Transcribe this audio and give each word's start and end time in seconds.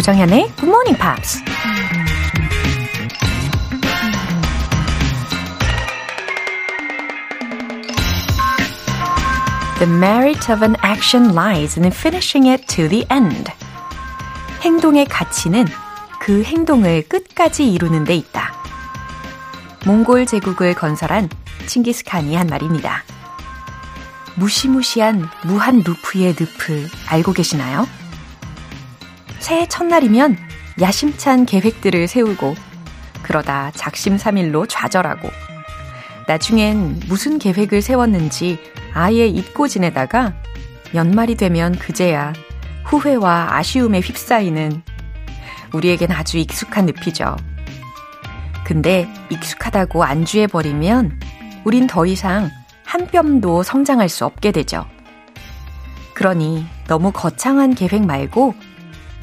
조정현의 0.00 0.52
Good 0.56 0.64
Morning 0.64 0.98
Pops. 0.98 1.44
The 9.78 9.92
merit 9.92 10.50
of 10.50 10.64
an 10.64 10.76
action 10.82 11.34
lies 11.34 11.78
in 11.78 11.92
finishing 11.92 12.48
it 12.48 12.64
to 12.74 12.88
the 12.88 13.04
end. 13.12 13.52
행동의 14.62 15.04
가치는 15.04 15.66
그 16.18 16.44
행동을 16.44 17.06
끝까지 17.06 17.70
이루는 17.70 18.04
데 18.04 18.14
있다. 18.14 18.54
몽골 19.84 20.24
제국을 20.24 20.72
건설한 20.72 21.28
칭기스칸이 21.66 22.34
한 22.36 22.46
말입니다. 22.46 23.04
무시무시한 24.36 25.28
무한 25.44 25.82
루프의 25.84 26.36
늪을 26.38 26.88
알고 27.06 27.34
계시나요? 27.34 27.99
새해 29.50 29.66
첫날이면 29.66 30.36
야심찬 30.80 31.44
계획들을 31.44 32.06
세우고 32.06 32.54
그러다 33.22 33.72
작심삼일로 33.74 34.66
좌절하고 34.66 35.28
나중엔 36.28 37.00
무슨 37.08 37.40
계획을 37.40 37.82
세웠는지 37.82 38.60
아예 38.94 39.26
잊고 39.26 39.66
지내다가 39.66 40.34
연말이 40.94 41.34
되면 41.34 41.76
그제야 41.76 42.32
후회와 42.84 43.48
아쉬움에 43.56 43.98
휩싸이는 43.98 44.84
우리에겐 45.72 46.12
아주 46.12 46.38
익숙한 46.38 46.86
늪이죠. 46.86 47.36
근데 48.64 49.12
익숙하다고 49.30 50.04
안주해버리면 50.04 51.18
우린 51.64 51.88
더 51.88 52.06
이상 52.06 52.50
한 52.84 53.08
뼘도 53.08 53.64
성장할 53.64 54.08
수 54.08 54.24
없게 54.24 54.52
되죠. 54.52 54.86
그러니 56.14 56.66
너무 56.86 57.10
거창한 57.10 57.74
계획 57.74 58.06
말고 58.06 58.54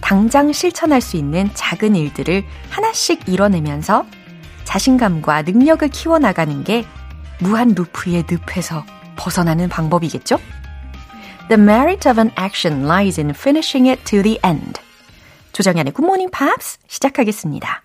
당장 0.08 0.54
실천할 0.54 1.02
수 1.02 1.18
있는 1.18 1.50
작은 1.54 1.94
일들을 1.94 2.46
하나씩 2.70 3.28
이뤄내면서 3.28 4.06
자신감과 4.64 5.42
능력을 5.42 5.86
키워나가는 5.90 6.64
게 6.64 6.86
무한 7.42 7.76
루프의 7.76 8.24
늪에서 8.30 8.86
벗어나는 9.18 9.68
방법이겠죠? 9.68 10.40
The 11.50 11.62
merit 11.62 12.08
of 12.08 12.22
an 12.22 12.32
action 12.40 12.86
lies 12.86 13.20
in 13.20 13.32
finishing 13.32 13.90
it 13.90 14.02
to 14.06 14.24
the 14.24 14.40
end. 14.46 14.80
조정연의 15.52 15.92
Good 15.92 16.06
Morning 16.06 16.30
Pops 16.32 16.80
시작하겠습니다. 16.88 17.84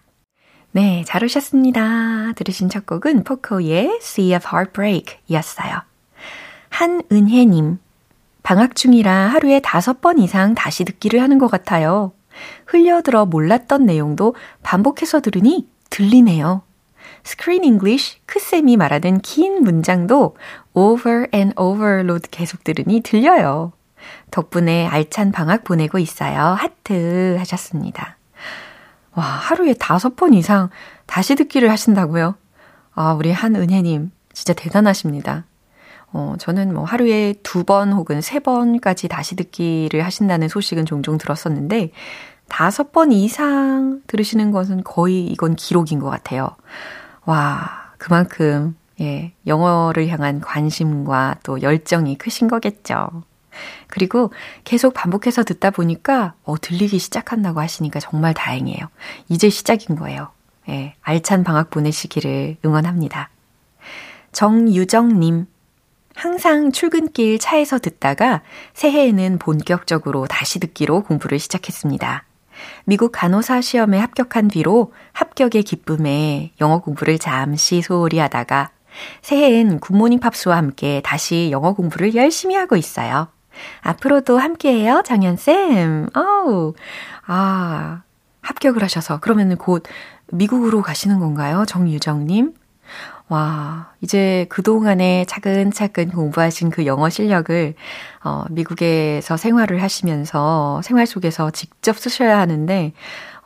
네, 0.70 1.02
잘 1.04 1.24
오셨습니다. 1.24 2.34
들으신 2.36 2.68
첫 2.68 2.86
곡은 2.86 3.24
Poco의 3.24 3.98
Sea 4.00 4.36
of 4.36 4.46
Heartbreak 4.46 5.18
이었어요. 5.26 5.82
한은혜님, 6.68 7.78
방학 8.42 8.74
중이라 8.74 9.28
하루에 9.28 9.60
다섯 9.60 10.00
번 10.00 10.18
이상 10.18 10.54
다시 10.54 10.84
듣기를 10.84 11.22
하는 11.22 11.38
것 11.38 11.50
같아요. 11.50 12.12
흘려들어 12.66 13.26
몰랐던 13.26 13.86
내용도 13.86 14.34
반복해서 14.62 15.20
들으니 15.20 15.68
들리네요. 15.90 16.62
Screen 17.24 17.64
English 17.64 18.20
크쌤이 18.26 18.76
말하는 18.76 19.20
긴 19.20 19.62
문장도 19.62 20.36
over 20.74 21.26
and 21.34 21.54
over로 21.58 22.28
계속 22.30 22.64
들으니 22.64 23.00
들려요. 23.00 23.72
덕분에 24.30 24.86
알찬 24.86 25.30
방학 25.30 25.62
보내고 25.64 25.98
있어요. 25.98 26.40
하트 26.40 27.36
하셨습니다. 27.38 28.16
와, 29.14 29.22
하루에 29.22 29.74
다섯 29.74 30.16
번 30.16 30.34
이상 30.34 30.70
다시 31.06 31.34
듣기를 31.34 31.70
하신다고요? 31.70 32.34
아, 32.94 33.12
우리 33.12 33.30
한은혜님, 33.30 34.10
진짜 34.32 34.52
대단하십니다. 34.54 35.44
어, 36.12 36.34
저는 36.38 36.74
뭐 36.74 36.84
하루에 36.84 37.34
두 37.42 37.64
번 37.64 37.92
혹은 37.92 38.20
세 38.20 38.38
번까지 38.40 39.08
다시 39.08 39.36
듣기를 39.36 40.04
하신다는 40.04 40.48
소식은 40.48 40.84
종종 40.86 41.18
들었었는데, 41.18 41.90
다섯 42.48 42.92
번 42.92 43.12
이상 43.12 44.02
들으시는 44.08 44.50
것은 44.50 44.84
거의 44.84 45.26
이건 45.26 45.56
기록인 45.56 46.00
것 46.00 46.10
같아요. 46.10 46.50
와, 47.24 47.92
그만큼, 47.98 48.76
예, 49.00 49.32
영어를 49.46 50.08
향한 50.08 50.40
관심과 50.40 51.36
또 51.44 51.62
열정이 51.62 52.18
크신 52.18 52.48
거겠죠. 52.48 53.08
그리고 53.86 54.32
계속 54.64 54.92
반복해서 54.94 55.44
듣다 55.44 55.70
보니까, 55.70 56.34
어, 56.44 56.60
들리기 56.60 56.98
시작한다고 56.98 57.60
하시니까 57.60 58.00
정말 58.00 58.34
다행이에요. 58.34 58.86
이제 59.28 59.48
시작인 59.48 59.96
거예요. 59.96 60.28
예, 60.68 60.94
알찬 61.02 61.44
방학 61.44 61.70
보내시기를 61.70 62.56
응원합니다. 62.64 63.30
정유정님, 64.32 65.46
항상 66.14 66.72
출근길 66.72 67.38
차에서 67.38 67.78
듣다가 67.78 68.42
새해에는 68.74 69.38
본격적으로 69.38 70.26
다시 70.26 70.60
듣기로 70.60 71.02
공부를 71.04 71.38
시작했습니다. 71.38 72.24
미국 72.84 73.12
간호사 73.12 73.60
시험에 73.60 73.98
합격한 73.98 74.48
뒤로 74.48 74.92
합격의 75.12 75.62
기쁨에 75.62 76.52
영어 76.60 76.78
공부를 76.78 77.18
잠시 77.18 77.82
소홀히 77.82 78.18
하다가 78.18 78.70
새해엔 79.22 79.80
굿모닝 79.80 80.20
팝스와 80.20 80.56
함께 80.56 81.00
다시 81.04 81.48
영어 81.50 81.72
공부를 81.72 82.14
열심히 82.14 82.54
하고 82.54 82.76
있어요. 82.76 83.28
앞으로도 83.80 84.38
함께해요, 84.38 85.02
장현쌤. 85.04 86.08
어우, 86.14 86.74
아, 87.26 88.02
합격을 88.42 88.82
하셔서. 88.82 89.18
그러면 89.20 89.56
곧 89.56 89.84
미국으로 90.30 90.82
가시는 90.82 91.18
건가요? 91.20 91.64
정유정님? 91.66 92.54
와, 93.32 93.90
이제 94.02 94.44
그동안에 94.50 95.24
차근차근 95.24 96.10
공부하신 96.10 96.68
그 96.68 96.84
영어 96.84 97.08
실력을, 97.08 97.74
어, 98.22 98.44
미국에서 98.50 99.38
생활을 99.38 99.82
하시면서 99.82 100.82
생활 100.84 101.06
속에서 101.06 101.50
직접 101.50 101.96
쓰셔야 101.96 102.38
하는데, 102.38 102.92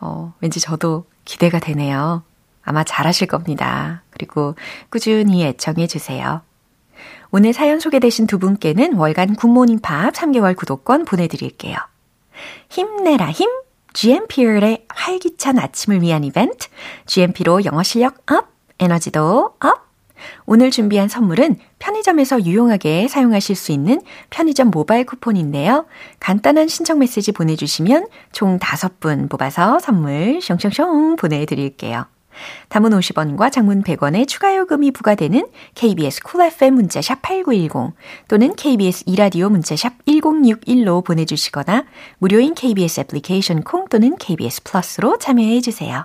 어, 0.01 0.35
왠지 0.41 0.59
저도 0.59 1.05
기대가 1.25 1.61
되네요. 1.61 2.25
아마 2.65 2.83
잘하실 2.83 3.29
겁니다. 3.29 4.03
그리고 4.11 4.57
꾸준히 4.91 5.45
애청해 5.45 5.87
주세요. 5.87 6.41
오늘 7.31 7.53
사연 7.53 7.79
소개되신 7.79 8.27
두 8.27 8.41
분께는 8.41 8.95
월간 8.95 9.37
굿모닝 9.37 9.79
팝 9.83 10.13
3개월 10.13 10.57
구독권 10.57 11.05
보내드릴게요. 11.05 11.77
힘내라 12.71 13.31
힘! 13.31 13.49
GMP의 13.93 14.87
활기찬 14.89 15.61
아침을 15.61 16.03
위한 16.03 16.25
이벤트, 16.25 16.67
GMP로 17.07 17.65
영어 17.65 17.85
실력 17.85 18.17
up! 18.33 18.56
에너지도 18.79 19.55
up! 19.61 19.87
오늘 20.47 20.71
준비한 20.71 21.09
선물은 21.09 21.57
편의점에서 21.79 22.45
유용하게 22.45 23.09
사용하실 23.09 23.57
수 23.57 23.73
있는 23.73 24.01
편의점 24.31 24.71
모바일 24.71 25.05
쿠폰인데요. 25.05 25.87
간단한 26.21 26.69
신청 26.69 26.99
메시지 26.99 27.33
보내주시면 27.33 28.07
총 28.33 28.59
5분 28.59 29.29
뽑아서 29.29 29.79
선물 29.79 30.39
숑숑숑 30.39 31.19
보내드릴게요. 31.19 32.07
단문 32.69 32.91
50원과 32.91 33.51
장문 33.51 33.83
100원의 33.83 34.29
추가 34.29 34.55
요금이 34.57 34.91
부과되는 34.91 35.47
KBS 35.75 36.23
Cool 36.23 36.53
FM 36.53 36.75
문자샵 36.75 37.23
8910 37.23 37.95
또는 38.29 38.55
KBS 38.55 39.05
이라디오 39.07 39.49
문자샵 39.49 40.05
1061로 40.05 41.03
보내주시거나 41.03 41.85
무료인 42.19 42.55
KBS 42.55 43.01
애플리케이션 43.01 43.63
콩 43.63 43.89
또는 43.89 44.17
KBS 44.19 44.65
플러스로 44.65 45.19
참여해 45.19 45.63
주세요. 45.63 46.05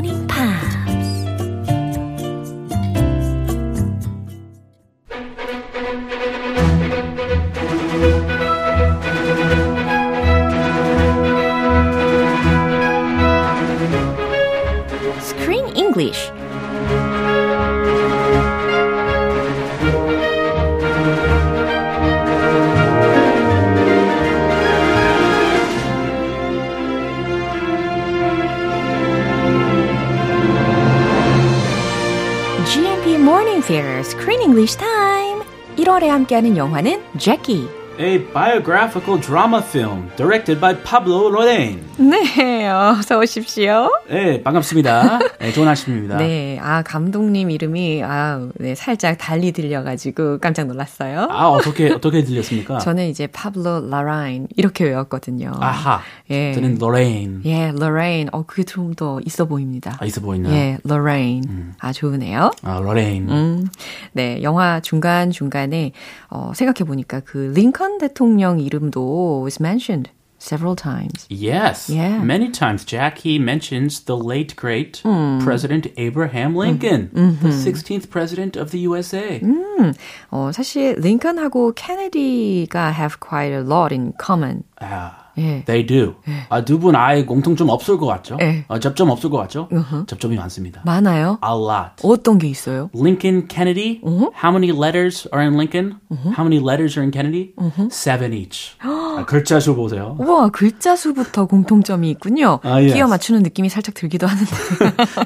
Screen 34.21 34.41
English 34.43 34.77
Time. 34.77 35.41
1월에 35.77 36.05
함께하는 36.05 36.55
영화는 36.55 37.01
Jackie. 37.17 37.80
A 38.03 38.17
biographical 38.33 39.19
drama 39.21 39.61
film 39.61 40.09
directed 40.15 40.59
by 40.59 40.73
Pablo 40.83 41.29
Larraín. 41.29 41.81
네, 41.99 42.67
어서 42.67 43.19
오십시오. 43.19 43.91
네, 44.09 44.41
반갑습니다. 44.41 45.19
네, 45.39 45.51
좋은 45.51 45.67
아침입니다. 45.67 46.17
네, 46.17 46.57
아 46.59 46.81
감독님 46.81 47.51
이름이 47.51 48.01
아, 48.03 48.49
네, 48.55 48.73
살짝 48.73 49.19
달리 49.19 49.51
들려가지고 49.51 50.39
깜짝 50.39 50.65
놀랐어요. 50.65 51.27
아 51.29 51.49
어떻게 51.49 51.91
어떻게 51.91 52.23
들렸습니까? 52.23 52.79
저는 52.81 53.07
이제 53.07 53.27
파블로 53.27 53.87
라라인 53.89 54.47
이렇게 54.55 54.85
외웠거든요. 54.85 55.51
아하. 55.59 56.01
예. 56.31 56.53
저는 56.53 56.79
로레인. 56.79 57.41
예, 57.45 57.71
로레인. 57.71 58.29
어 58.31 58.43
그게 58.47 58.63
좀 58.63 58.95
더 58.95 59.19
있어 59.25 59.45
보입니다. 59.45 59.95
아, 59.99 60.05
있어 60.05 60.21
보이나요? 60.21 60.53
예, 60.53 60.77
로레인. 60.83 61.43
음. 61.47 61.73
아 61.79 61.93
좋으네요. 61.93 62.49
아 62.63 62.79
로레인. 62.79 63.29
음, 63.29 63.67
네, 64.13 64.41
영화 64.41 64.79
중간 64.79 65.29
중간에 65.29 65.91
어, 66.29 66.51
생각해 66.55 66.85
보니까 66.87 67.19
그 67.23 67.51
링컨 67.55 67.90
대통령 67.90 68.58
이름도 68.58 69.42
was 69.42 69.60
mentioned. 69.60 70.10
several 70.38 70.76
times. 70.76 71.26
Yes. 71.28 71.90
Yeah. 71.90 72.22
Many 72.22 72.50
times. 72.50 72.84
Jackie 72.84 73.38
mentions 73.38 74.00
the 74.00 74.16
late, 74.16 74.54
great 74.56 75.02
mm. 75.04 75.42
President 75.42 75.88
Abraham 75.96 76.54
Lincoln, 76.54 77.10
mm-hmm. 77.12 77.42
the 77.42 77.52
16th 77.52 78.10
president 78.10 78.56
of 78.56 78.70
the 78.70 78.80
USA. 78.80 79.40
음, 79.42 79.94
어, 80.30 80.50
사실 80.52 80.96
링컨하고 81.00 81.72
케네디가 81.74 82.92
have 82.92 83.18
quite 83.20 83.52
a 83.52 83.62
lot 83.62 83.92
in 83.92 84.12
common. 84.18 84.64
아. 84.81 85.21
예. 85.37 85.63
They 85.63 85.85
do. 85.87 86.15
예. 86.27 86.45
아, 86.49 86.65
두 86.65 86.77
분 86.77 86.93
아예 86.95 87.23
공통점 87.23 87.69
없을 87.69 87.97
것 87.97 88.05
같죠? 88.05 88.37
예. 88.41 88.65
아, 88.67 88.79
접점 88.79 89.09
없을 89.09 89.29
것 89.29 89.37
같죠? 89.37 89.69
Uh-huh. 89.71 90.05
접점이 90.05 90.35
많습니다. 90.35 90.81
많아요? 90.85 91.39
A 91.41 91.53
lot. 91.55 92.03
어떤 92.03 92.37
게 92.37 92.47
있어요? 92.49 92.89
Lincoln 92.93 93.47
Kennedy. 93.47 94.01
Uh-huh. 94.03 94.31
How 94.35 94.51
many 94.51 94.73
letters 94.73 95.27
are 95.31 95.41
in 95.41 95.55
Lincoln? 95.55 96.01
Uh-huh. 96.11 96.33
How 96.35 96.43
many 96.43 96.59
letters 96.59 96.97
are 96.97 97.03
in 97.03 97.11
Kennedy? 97.11 97.53
Uh-huh. 97.57 97.87
Seven 97.89 98.33
each. 98.33 98.75
아, 98.81 99.23
글자 99.25 99.61
수 99.61 99.73
보세요. 99.73 100.17
우와, 100.19 100.49
글자 100.49 100.97
수부터 100.97 101.45
공통점이 101.45 102.09
있군요. 102.09 102.59
아, 102.63 102.81
yes. 102.83 102.93
끼어 102.93 103.07
맞추는 103.07 103.41
느낌이 103.43 103.69
살짝 103.69 103.95
들기도 103.95 104.27
하는데. 104.27 104.51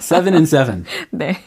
seven 0.01 0.33
and 0.35 0.45
seven. 0.47 0.85
네. 1.11 1.37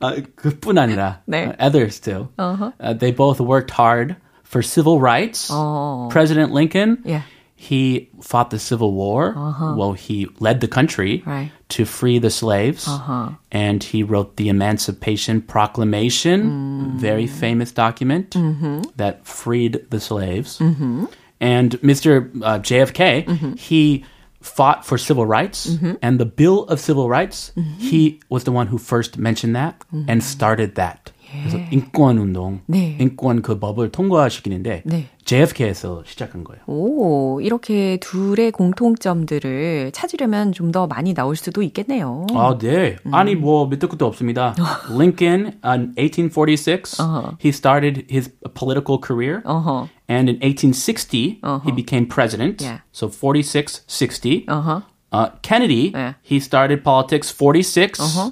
아, 0.00 0.14
그뿐 0.34 0.76
아니라 0.78 1.20
네. 1.26 1.52
others 1.60 2.00
too. 2.00 2.26
Uh-huh. 2.36 2.72
Uh, 2.80 2.94
they 2.98 3.12
both 3.14 3.38
worked 3.40 3.70
hard 3.70 4.16
for 4.42 4.60
civil 4.60 4.98
rights. 4.98 5.50
Oh. 5.52 6.08
President 6.10 6.50
Lincoln. 6.52 6.98
Yeah. 7.04 7.22
He 7.60 8.08
fought 8.22 8.50
the 8.50 8.58
Civil 8.60 8.92
War. 8.92 9.34
Uh-huh. 9.36 9.74
Well, 9.76 9.92
he 9.92 10.28
led 10.38 10.60
the 10.60 10.68
country 10.68 11.24
right. 11.26 11.50
to 11.70 11.84
free 11.84 12.20
the 12.20 12.30
slaves. 12.30 12.86
Uh-huh. 12.86 13.30
And 13.50 13.82
he 13.82 14.04
wrote 14.04 14.36
the 14.36 14.48
Emancipation 14.48 15.42
Proclamation, 15.42 16.44
mm. 16.44 17.00
very 17.00 17.26
famous 17.26 17.72
document 17.72 18.30
mm-hmm. 18.30 18.82
that 18.94 19.26
freed 19.26 19.90
the 19.90 19.98
slaves. 19.98 20.60
Mm-hmm. 20.60 21.06
And 21.40 21.72
Mr. 21.80 22.30
Uh, 22.40 22.60
JFK, 22.60 23.26
mm-hmm. 23.26 23.52
he 23.54 24.04
fought 24.40 24.86
for 24.86 24.96
civil 24.96 25.26
rights 25.26 25.66
mm-hmm. 25.66 25.94
and 26.00 26.20
the 26.20 26.26
Bill 26.26 26.62
of 26.66 26.78
Civil 26.78 27.08
Rights, 27.08 27.50
mm-hmm. 27.56 27.74
he 27.80 28.20
was 28.28 28.44
the 28.44 28.52
one 28.52 28.68
who 28.68 28.78
first 28.78 29.18
mentioned 29.18 29.56
that 29.56 29.84
and 30.06 30.22
started 30.22 30.76
that. 30.76 31.10
그래서 31.30 31.58
인권 31.70 32.18
운동, 32.18 32.60
네. 32.66 32.96
인권 33.00 33.42
그 33.42 33.58
법을 33.58 33.90
통과시키는데 33.90 34.82
네. 34.84 35.06
JFK에서 35.24 36.02
시작한 36.06 36.42
거예요. 36.44 36.62
오, 36.66 37.40
이렇게 37.40 37.98
둘의 38.00 38.50
공통점들을 38.52 39.92
찾으려면 39.92 40.52
좀 40.52 40.68
더 40.68 40.86
많이 40.86 41.14
나올 41.14 41.34
수도 41.34 41.62
있겠네요. 41.62 42.26
아, 42.34 42.58
네. 42.58 42.96
음. 43.06 43.14
아니 43.14 43.34
뭐 43.34 43.66
밑도 43.68 43.88
끝도 43.88 44.06
없습니다. 44.06 44.54
Lincoln 44.90 45.58
in 45.64 45.94
1846 45.96 47.00
uh-huh. 47.00 47.36
he 47.40 47.48
started 47.48 48.04
his 48.10 48.30
political 48.54 48.98
career. 49.00 49.42
Uh-huh. 49.46 49.88
And 50.08 50.28
in 50.28 50.36
1860 50.42 51.40
uh-huh. 51.42 51.60
he 51.64 51.72
became 51.72 52.06
president. 52.06 52.60
Yeah. 52.60 52.80
So 52.92 53.08
46 53.08 53.84
60. 53.86 54.44
Uh-huh. 54.46 54.80
Uh, 55.10 55.30
Kennedy, 55.40 55.92
yeah. 55.94 56.14
he 56.22 56.38
started 56.38 56.84
politics 56.84 57.30
46. 57.30 57.98
Uh-huh. 57.98 58.30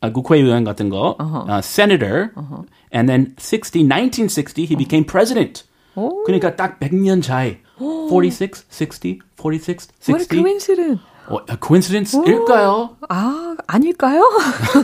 아, 0.00 0.10
국회의원 0.10 0.64
같은 0.64 0.88
거, 0.88 1.16
uh-huh. 1.18 1.46
uh, 1.48 1.62
senator, 1.62 2.32
uh-huh. 2.34 2.64
and 2.92 3.08
then 3.08 3.34
60, 3.38 3.84
1960, 3.84 4.64
he 4.64 4.74
became 4.74 5.04
president. 5.04 5.64
오. 5.94 6.24
그러니까 6.24 6.56
딱 6.56 6.80
100년 6.80 7.22
차이. 7.22 7.58
46, 7.78 8.64
60, 8.70 9.20
46, 9.36 9.88
60. 10.00 10.08
What 10.08 10.22
a 10.22 10.26
coincidence. 10.26 11.00
어, 11.28 11.44
coincidence일까요? 11.60 12.96
아, 13.08 13.56
아닐까요? 13.66 14.28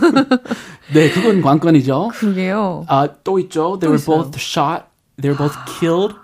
네, 0.94 1.10
그건 1.10 1.42
관건이죠. 1.42 2.10
그러게요. 2.14 2.84
아, 2.88 3.08
또 3.24 3.38
있죠. 3.40 3.78
They 3.78 3.90
were 3.90 3.96
있어요. 3.96 4.22
both 4.22 4.38
shot. 4.38 4.84
They 5.20 5.30
were 5.30 5.36
both 5.36 5.56
killed 5.66 6.14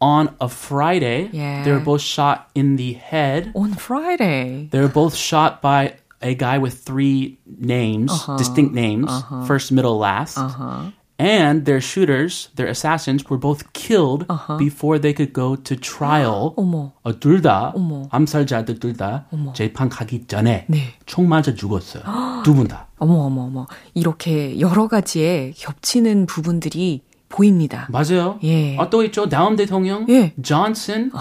on 0.00 0.30
a 0.40 0.48
Friday. 0.48 1.28
Yeah. 1.32 1.64
They 1.64 1.72
were 1.72 1.84
both 1.84 2.02
shot 2.02 2.46
in 2.54 2.76
the 2.76 2.94
head. 2.94 3.50
On 3.54 3.72
Friday. 3.74 4.68
They 4.70 4.80
were 4.80 4.92
both 4.92 5.14
shot 5.16 5.60
by 5.60 5.96
a 6.22 6.34
guy 6.34 6.58
with 6.58 6.74
three 6.84 7.38
names, 7.46 8.10
uh-huh. 8.10 8.36
distinct 8.36 8.74
names, 8.74 9.10
uh-huh. 9.10 9.44
first, 9.44 9.72
middle, 9.72 9.98
last. 9.98 10.38
Uh-huh. 10.38 10.90
And 11.16 11.64
their 11.64 11.80
shooters, 11.80 12.48
their 12.56 12.66
assassins, 12.66 13.28
were 13.30 13.38
both 13.38 13.72
killed 13.72 14.26
uh-huh. 14.28 14.56
before 14.58 14.98
they 14.98 15.12
could 15.12 15.32
go 15.32 15.54
to 15.54 15.76
trial. 15.76 16.54
어머. 16.56 16.90
어, 17.04 17.12
둘 17.20 17.40
다, 17.40 17.72
암살자들 18.10 18.80
둘 18.80 18.94
다 18.96 19.26
재판 19.54 19.88
가기 19.88 20.26
전에 20.26 20.66
네. 20.68 20.94
총 21.06 21.28
맞아 21.28 21.54
죽었어요. 21.54 22.02
두 22.42 22.54
분 22.54 22.66
다. 22.66 22.88
어머, 22.98 23.14
어머, 23.26 23.42
어머. 23.42 23.66
이렇게 23.94 24.58
여러 24.58 24.88
가지의 24.88 25.52
겹치는 25.52 26.26
부분들이 26.26 27.02
보입니다. 27.29 27.87
맞아요. 27.91 28.39
예. 28.43 28.75
아, 28.77 28.89
또 28.89 29.03
있죠. 29.05 29.29
다음 29.29 29.55
대통령. 29.55 30.05
예. 30.09 30.33
존슨. 30.41 31.11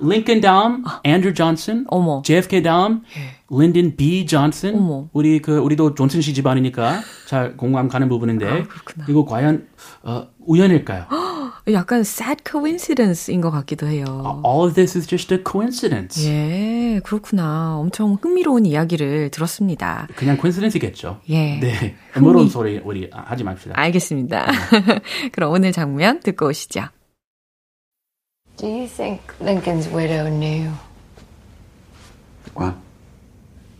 링컨 0.00 0.40
다음. 0.40 0.84
앤드루 1.04 1.32
존슨. 1.34 1.86
어머. 1.88 2.22
JFK 2.24 2.62
다음. 2.62 3.02
예. 3.16 3.34
린든 3.56 3.96
B 3.96 4.26
존슨. 4.26 4.74
어머. 4.74 5.08
우리 5.12 5.40
그 5.40 5.58
우리도 5.58 5.94
존슨 5.94 6.20
씨 6.20 6.34
집안이니까 6.34 7.00
잘 7.26 7.56
공감 7.56 7.88
가는 7.88 8.08
부분인데. 8.08 8.46
아, 8.46 8.62
그렇구나. 8.64 9.06
이거 9.08 9.24
과연 9.24 9.66
어, 10.02 10.26
우연일까요? 10.40 11.06
약간 11.72 12.00
sad 12.00 12.42
coincidence인 12.46 13.40
것 13.40 13.50
같기도 13.50 13.86
해요. 13.86 14.04
All 14.44 14.66
of 14.66 14.74
this 14.74 14.98
is 14.98 15.08
just 15.08 15.32
a 15.32 15.40
coincidence. 15.42 16.28
예, 16.28 17.00
그렇구나. 17.02 17.78
엄청 17.78 18.18
흥미로운 18.20 18.66
이야기를 18.66 19.30
들었습니다. 19.30 20.06
그냥 20.14 20.36
coincidence겠죠. 20.36 21.20
예. 21.30 21.58
네. 21.60 21.96
흥미로운 22.12 22.50
소리 22.50 22.78
우리 22.84 23.08
하지 23.10 23.44
맙시다. 23.44 23.72
알겠습니다. 23.76 24.46
그럼 25.32 25.52
오늘 25.52 25.72
장면 25.72 26.20
듣고 26.20 26.48
오시죠. 26.48 26.88
Do 28.58 28.68
you 28.68 28.86
think 28.86 29.22
Lincoln's 29.40 29.88
widow 29.88 30.28
knew? 30.28 30.70
What? 32.54 32.76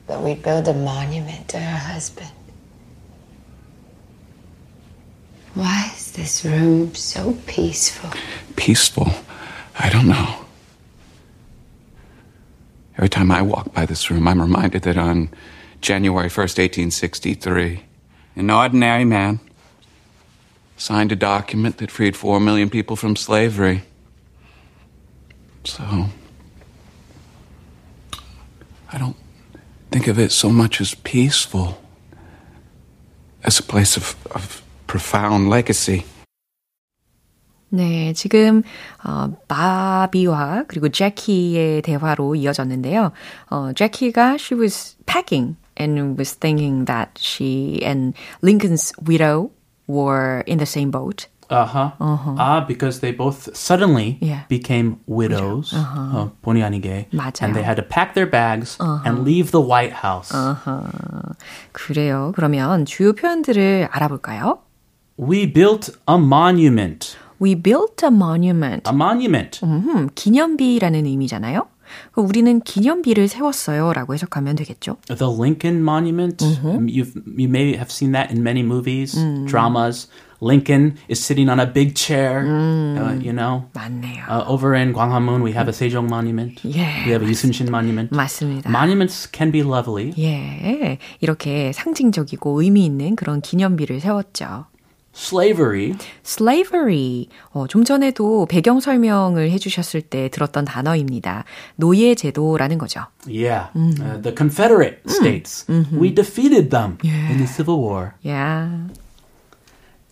That 0.08 0.22
we'd 0.24 0.42
build 0.42 0.68
a 0.68 0.74
monument 0.74 1.48
to 1.48 1.58
her 1.58 1.78
husband. 1.78 2.32
Why 5.54 5.93
this 6.14 6.44
room 6.44 6.94
so 6.94 7.36
peaceful? 7.46 8.10
Peaceful? 8.56 9.10
I 9.78 9.90
don't 9.90 10.08
know. 10.08 10.44
Every 12.96 13.08
time 13.08 13.30
I 13.30 13.42
walk 13.42 13.74
by 13.74 13.86
this 13.86 14.10
room, 14.10 14.26
I'm 14.28 14.40
reminded 14.40 14.82
that 14.82 14.96
on 14.96 15.28
January 15.80 16.28
1st, 16.28 16.58
1863, 16.58 17.84
an 18.36 18.50
ordinary 18.50 19.04
man 19.04 19.40
signed 20.76 21.12
a 21.12 21.16
document 21.16 21.78
that 21.78 21.90
freed 21.90 22.16
four 22.16 22.40
million 22.40 22.70
people 22.70 22.96
from 22.96 23.16
slavery. 23.16 23.82
So, 25.64 26.06
I 28.92 28.98
don't 28.98 29.16
think 29.90 30.06
of 30.06 30.18
it 30.18 30.30
so 30.30 30.50
much 30.50 30.80
as 30.80 30.94
peaceful, 30.94 31.82
as 33.42 33.58
a 33.58 33.62
place 33.62 33.96
of, 33.96 34.16
of 34.30 34.62
profound 34.87 35.49
legacy. 35.49 36.03
네, 37.69 38.13
지금 38.13 38.63
어, 39.03 39.31
바비와 39.47 40.63
그리고 40.67 40.89
제키의 40.89 41.83
대화로 41.83 42.35
이어졌는데요. 42.35 43.11
어, 43.51 43.73
제키가 43.73 44.37
she 44.39 44.59
was 44.59 44.97
packing 45.05 45.55
and 45.77 46.17
was 46.17 46.33
thinking 46.33 46.85
that 46.85 47.11
she 47.19 47.79
and 47.83 48.15
Lincoln's 48.41 48.91
widow 49.05 49.51
were 49.87 50.43
in 50.47 50.57
the 50.57 50.65
same 50.65 50.89
boat. 50.89 51.27
Uh-huh. 51.49 51.89
uh-huh. 51.99 52.35
Ah, 52.37 52.61
because 52.61 52.99
they 52.99 53.11
both 53.11 53.55
suddenly 53.57 54.17
yeah. 54.21 54.43
became 54.49 54.99
widows. 55.07 55.73
Uh-huh. 55.73 56.17
어, 56.17 56.31
본의 56.43 56.63
아니게. 56.63 57.07
맞아요. 57.11 57.41
And 57.41 57.55
they 57.55 57.63
had 57.63 57.75
to 57.77 57.83
pack 57.83 58.13
their 58.13 58.29
bags 58.29 58.77
uh-huh. 58.79 59.01
and 59.03 59.25
leave 59.25 59.49
the 59.51 59.61
White 59.61 59.93
House. 59.93 60.31
Uh-huh. 60.31 61.33
그래요. 61.71 62.33
그러면 62.35 62.85
주요 62.85 63.13
표현들을 63.13 63.89
알아볼까요? 63.91 64.59
We 65.17 65.51
built 65.51 65.89
a 66.07 66.15
monument. 66.17 67.17
We 67.39 67.55
built 67.55 68.03
a 68.03 68.09
monument. 68.09 68.89
A 68.89 68.93
monument. 68.93 69.59
음, 69.63 70.09
기념비라는 70.15 71.05
의미잖아요. 71.05 71.67
우리는 72.15 72.59
기념비를 72.61 73.27
세웠어요라고 73.27 74.13
해석하면 74.13 74.55
되겠죠. 74.55 74.97
The 75.07 75.25
Lincoln 75.25 75.81
Monument. 75.81 76.37
Mm-hmm. 76.37 76.87
You 76.87 77.05
you 77.37 77.49
may 77.49 77.75
have 77.75 77.91
seen 77.91 78.11
that 78.11 78.31
in 78.31 78.43
many 78.43 78.61
movies, 78.61 79.15
mm. 79.15 79.47
dramas. 79.47 80.07
Lincoln 80.41 80.95
is 81.09 81.19
sitting 81.19 81.49
on 81.49 81.59
a 81.59 81.65
big 81.65 81.95
chair. 81.95 82.43
음, 82.45 82.95
uh, 82.97 83.13
you 83.19 83.33
know. 83.33 83.65
맞네요. 83.73 84.23
Uh, 84.29 84.45
over 84.47 84.73
in 84.73 84.93
Gwanghwamun 84.93 85.43
we 85.43 85.51
have 85.51 85.67
a 85.67 85.73
Sejong 85.73 86.07
monument. 86.07 86.61
예. 86.63 87.05
We 87.05 87.11
have 87.11 87.23
a 87.23 87.27
Yusunshin 87.27 87.69
monument. 87.69 88.15
맞습니다. 88.15 88.69
Monuments 88.69 89.27
can 89.31 89.51
be 89.51 89.61
lovely. 89.63 90.13
예. 90.17 90.97
이렇게 91.19 91.73
상징적이고 91.73 92.61
의미 92.61 92.85
있는 92.85 93.15
그런 93.17 93.41
기념비를 93.41 93.99
세웠죠. 93.99 94.67
Slavery. 95.14 95.94
slavery. 96.24 97.28
어, 97.52 97.66
좀 97.66 97.84
전에도 97.84 98.46
배경 98.46 98.80
설명을 98.80 99.50
해주셨을 99.50 100.02
때 100.02 100.28
들었던 100.28 100.64
단어입니다. 100.64 101.44
노예 101.76 102.14
제도라는 102.14 102.78
거죠. 102.78 103.06
Yeah. 103.26 103.68
Mm. 103.74 104.00
Uh, 104.00 104.22
the 104.22 104.32
Confederate 104.32 105.00
States. 105.08 105.64
Mm-hmm. 105.68 105.98
We 105.98 106.10
defeated 106.10 106.70
them 106.70 106.98
yeah. 107.02 107.30
in 107.30 107.38
the 107.38 107.46
Civil 107.46 107.80
War. 107.80 108.14
Yeah. 108.22 108.88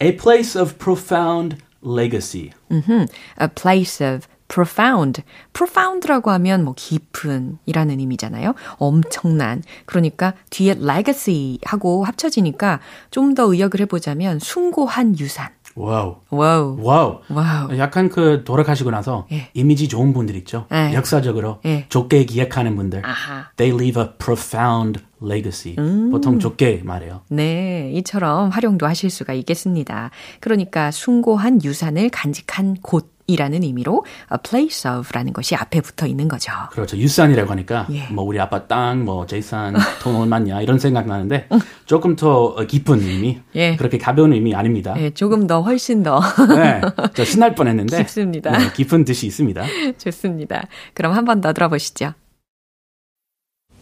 A 0.01 0.13
place 0.13 0.57
of 0.57 0.79
profound 0.79 1.59
legacy. 1.83 2.53
Mm-hmm. 2.71 3.05
A 3.39 3.49
place 3.49 4.01
of 4.01 4.29
profound. 4.53 5.23
profound라고 5.55 6.31
하면 6.33 6.65
뭐 6.65 6.75
깊은 6.77 7.59
이라는 7.67 7.99
의미잖아요. 8.01 8.55
엄청난. 8.77 9.63
그러니까 9.87 10.35
뒤에 10.51 10.73
legacy 10.73 11.59
하고 11.65 12.05
합쳐지니까 12.05 12.81
좀 13.11 13.33
더 13.33 13.45
의역을 13.45 13.81
해보자면 13.81 14.39
숭고한 14.41 15.19
유산. 15.19 15.49
Wow. 15.75 16.17
Wow. 16.29 16.77
Wow. 16.83 17.21
Wow. 17.31 17.79
약간 17.79 18.11
그 18.11 18.45
돌아가시고 18.45 18.91
나서 18.91 19.27
예. 19.33 19.49
이미지 19.55 19.89
좋은 19.89 20.13
분들 20.13 20.37
있죠. 20.37 20.67
예. 20.71 20.93
역사적으로 20.93 21.61
예. 21.65 21.87
좋게 21.89 22.27
기억하는 22.27 22.77
분들. 22.77 23.01
아하. 23.07 23.47
They 23.57 23.75
leave 23.75 24.03
a 24.03 24.11
profound 24.19 25.01
legacy. 25.25 25.77
음. 25.79 26.11
보통 26.11 26.39
좋게 26.39 26.83
말해요. 26.85 27.23
네, 27.31 27.91
이처럼 27.95 28.51
활용도 28.51 28.87
하실 28.87 29.11
수가 29.11 29.33
있겠습니다. 29.35 30.11
그러니까 30.41 30.91
숭고한 30.91 31.63
유산을 31.65 32.11
간직한 32.11 32.77
곳 32.83 33.11
이라는 33.29 33.63
의미로 33.63 34.05
a 34.33 34.39
place 34.43 34.91
of라는 34.91 35.33
것이 35.33 35.55
앞에 35.55 35.81
붙어 35.81 36.07
있는 36.07 36.27
거죠. 36.27 36.51
그렇죠. 36.73 36.97
유산이라고 36.97 37.51
하니까 37.53 37.87
예. 37.93 38.09
뭐 38.13 38.25
우리 38.25 38.39
아빠 38.41 38.67
땅, 38.67 39.05
뭐 39.05 39.27
재산, 39.27 39.75
돈 40.03 40.17
얼마냐 40.17 40.61
이런 40.61 40.81
생각 40.81 41.07
나는데 41.07 41.49
조금 41.87 42.17
더 42.17 42.57
깊은 42.67 43.01
의미, 43.01 43.39
예. 43.55 43.77
그렇게 43.77 43.97
가벼운 43.97 44.33
의미 44.33 44.57
아닙니다. 44.57 44.95
예, 44.99 45.11
조금 45.11 45.47
더 45.47 45.63
훨씬 45.63 46.03
더. 46.03 46.21
네, 46.49 46.81
저 47.15 47.25
신날 47.25 47.55
뻔했는데 47.55 47.97
깊습니다. 48.03 48.59
네, 48.59 48.73
깊은 48.75 49.05
뜻이 49.05 49.27
있습니다. 49.29 49.65
좋습니다. 49.99 50.67
그럼 50.93 51.13
한 51.13 51.25
번 51.25 51.41
더 51.41 51.53
들어보시죠. 51.53 52.15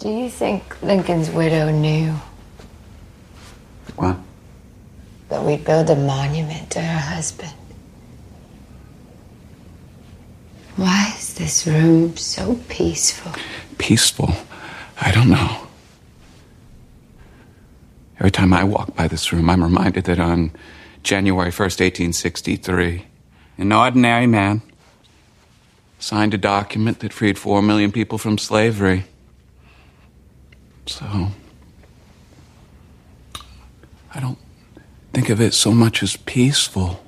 Do 0.01 0.09
you 0.09 0.31
think 0.31 0.83
Lincoln's 0.83 1.31
widow 1.31 1.71
knew? 1.71 2.15
What? 3.97 4.17
That 5.29 5.45
we'd 5.45 5.63
build 5.63 5.91
a 5.91 5.97
monument 5.97 6.71
to 6.71 6.81
her 6.81 6.99
husband. 6.99 7.53
Why 10.77 11.13
is 11.19 11.35
this 11.35 11.67
room 11.67 12.17
so 12.17 12.59
peaceful? 12.71 13.33
Peaceful? 13.77 14.33
I 14.99 15.13
don't 15.13 15.29
know. 15.29 15.67
Every 18.19 18.31
time 18.31 18.55
I 18.55 18.65
walk 18.65 18.97
by 18.97 19.07
this 19.07 19.35
room, 19.35 19.51
I'm 19.51 19.63
reminded 19.63 20.05
that 20.05 20.19
on 20.19 20.53
January 21.03 21.51
1st, 21.51 21.81
1863, 21.81 23.05
an 23.59 23.73
ordinary 23.73 24.27
man 24.27 24.63
signed 25.99 26.33
a 26.33 26.39
document 26.39 27.01
that 27.01 27.13
freed 27.13 27.39
four 27.39 27.61
million 27.61 27.93
people 27.93 28.17
from 28.17 28.39
slavery. 28.39 29.05
So, 30.91 31.07
I 34.13 34.19
don't 34.19 34.39
think 35.13 35.31
of 35.31 35.41
it 35.41 35.55
so 35.55 35.71
much 35.71 36.03
as 36.03 36.17
peaceful 36.17 36.99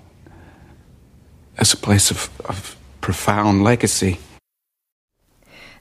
as 1.59 1.75
a 1.75 1.77
place 1.77 2.13
of, 2.13 2.31
of 2.49 2.77
profound 3.01 3.65
legacy. 3.65 4.19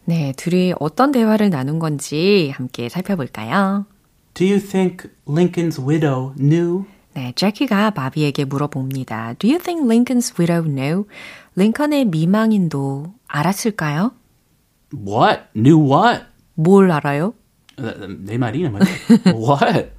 네, 0.05 0.34
둘이 0.36 0.74
어떤 0.79 1.12
대화를 1.12 1.51
나눈 1.51 1.77
건지 1.77 2.51
함께 2.55 2.89
살펴볼까요? 2.89 3.86
Do 4.34 4.46
you 4.46 4.60
think 4.60 5.08
Lincoln's 5.27 5.79
widow 5.79 6.34
knew? 6.36 6.86
네, 7.13 7.34
제키가 7.36 7.91
마비에게 7.91 8.46
물어봅니다. 8.46 9.36
Do 9.38 9.48
you 9.48 9.60
think 9.62 9.86
Lincoln's 9.86 10.34
widow 10.39 10.63
knew? 10.67 11.05
링컨의 11.55 12.05
미망인도 12.05 13.13
알았을까요? 13.27 14.13
What? 14.91 15.43
Knew 15.53 15.77
what? 15.77 16.25
뭘 16.55 16.89
알아요? 16.91 17.36
내 17.77 18.37
말이 18.37 18.63
What? 19.25 19.91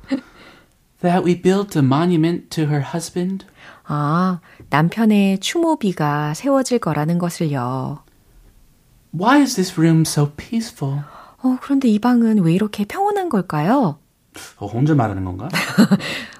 That 1.01 1.25
we 1.25 1.41
built 1.41 1.77
a 1.77 1.83
monument 1.85 2.49
to 2.51 2.65
her 2.65 2.83
husband? 2.83 3.47
아, 3.85 4.41
남편의 4.71 5.41
추모비가 5.41 6.35
세워질 6.35 6.79
거라는 6.79 7.19
것을요. 7.19 8.05
Why 9.13 9.41
is 9.41 9.57
this 9.57 9.79
room 9.79 10.03
so 10.03 10.31
peaceful? 10.37 11.01
어, 11.43 11.59
그런데 11.61 11.89
이 11.89 11.99
방은 11.99 12.39
왜 12.39 12.55
이렇게 12.55 12.85
평온한 12.85 13.29
걸까요? 13.29 13.99
어, 14.57 14.67
혼자 14.67 14.95
말하는 14.95 15.25
건가? 15.25 15.49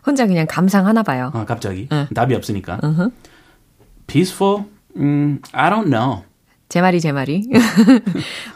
혼자 0.07 0.27
그냥 0.27 0.47
감상하나 0.49 1.03
봐요. 1.03 1.31
어, 1.35 1.45
갑자기. 1.45 1.89
응. 1.93 2.07
답이 2.15 2.35
없으니까. 2.35 2.79
Uh-huh. 2.83 3.13
Peaceful? 4.07 4.65
음, 4.97 5.41
I 5.53 5.71
don't 5.71 5.91
know. 5.91 6.23
제 6.69 6.81
말이 6.81 7.01
제 7.01 7.13
말이. 7.13 7.49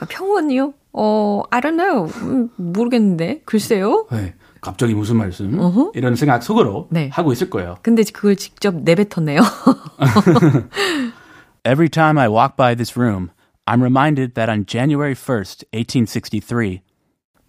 평온이요? 0.09 0.73
어, 0.97 1.43
I 1.51 1.61
don't 1.61 1.77
know. 1.77 2.11
음, 2.23 2.49
모르겠는데. 2.57 3.43
글쎄요. 3.45 4.07
네. 4.11 4.35
갑자기 4.63 4.95
무슨 4.95 5.17
말씀? 5.17 5.59
Uh-huh. 5.59 5.93
이런 5.95 6.17
생각 6.17 6.43
속으로 6.43 6.89
네. 6.91 7.09
하고 7.13 7.33
있을 7.33 7.51
거예요. 7.51 7.77
근데 7.83 8.03
그걸 8.03 8.35
직접 8.35 8.75
내뱉었네요. 8.75 9.41
Every 11.65 11.89
time 11.89 12.19
I 12.19 12.29
walk 12.29 12.57
by 12.57 12.75
this 12.75 12.99
room, 12.99 13.31
I'm 13.67 13.83
reminded 13.83 14.35
that 14.35 14.51
on 14.51 14.65
January 14.67 15.15
1st, 15.15 15.65
1863. 15.73 16.81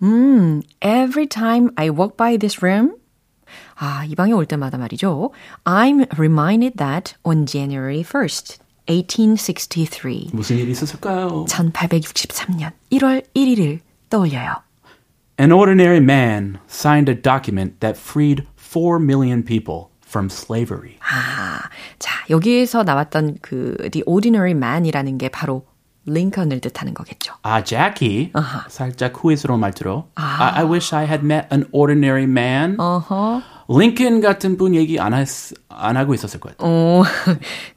음, 0.04 0.62
every 0.82 1.26
time 1.26 1.72
I 1.76 1.90
walk 1.90 2.18
by 2.18 2.38
this 2.38 2.62
room, 2.62 2.96
아, 3.76 4.04
이 4.06 4.14
방에 4.16 4.34
올 4.34 4.46
때마다 4.46 4.78
말이죠. 4.78 5.32
I'm 5.66 6.06
reminded 6.18 6.78
that 6.78 7.16
on 7.24 7.46
January 7.46 8.04
1st, 8.04 8.60
1863. 8.87 10.31
무슨 10.33 10.59
일이 10.59 10.73
있었을까요? 10.73 11.45
1863년 11.49 12.73
1월 12.91 13.25
1일을 13.35 13.81
떠올려요. 14.11 14.63
An 15.41 15.51
ordinary 15.53 15.99
man 15.99 16.59
signed 16.69 17.11
a 17.11 17.21
document 17.21 17.81
that 17.81 17.99
freed 17.99 18.47
4 18.57 19.01
million 19.01 19.43
people 19.43 19.89
from 20.07 20.29
slavery. 20.31 20.99
아, 21.01 21.61
자, 21.99 22.25
여기에서 22.29 22.83
나왔던 22.83 23.39
그 23.41 23.77
The 23.91 24.03
Ordinary 24.07 24.53
Man이라는 24.53 25.17
게 25.17 25.31
바로 25.31 25.65
링컨을 26.05 26.61
뜻하는 26.61 26.95
거겠죠. 26.95 27.35
아, 27.43 27.63
Jackie. 27.63 28.31
Uh-huh. 28.35 28.69
살짝 28.69 29.13
후회스러운 29.17 29.61
말투로. 29.61 30.09
아. 30.17 30.39
I, 30.41 30.63
I 30.63 30.65
wish 30.65 30.95
I 30.95 31.07
had 31.07 31.25
met 31.25 31.47
an 31.51 31.67
ordinary 31.73 32.25
man. 32.25 32.77
Uh-huh. 32.79 33.41
링컨 33.70 34.22
같은 34.22 34.58
분 34.58 34.76
얘기 34.76 35.00
안, 35.00 35.14
했, 35.14 35.28
안 35.70 35.98
하고 35.98 36.14
있었을 36.14 36.40
것 36.40 36.56
같아요. 36.56 36.72
어, 36.72 37.04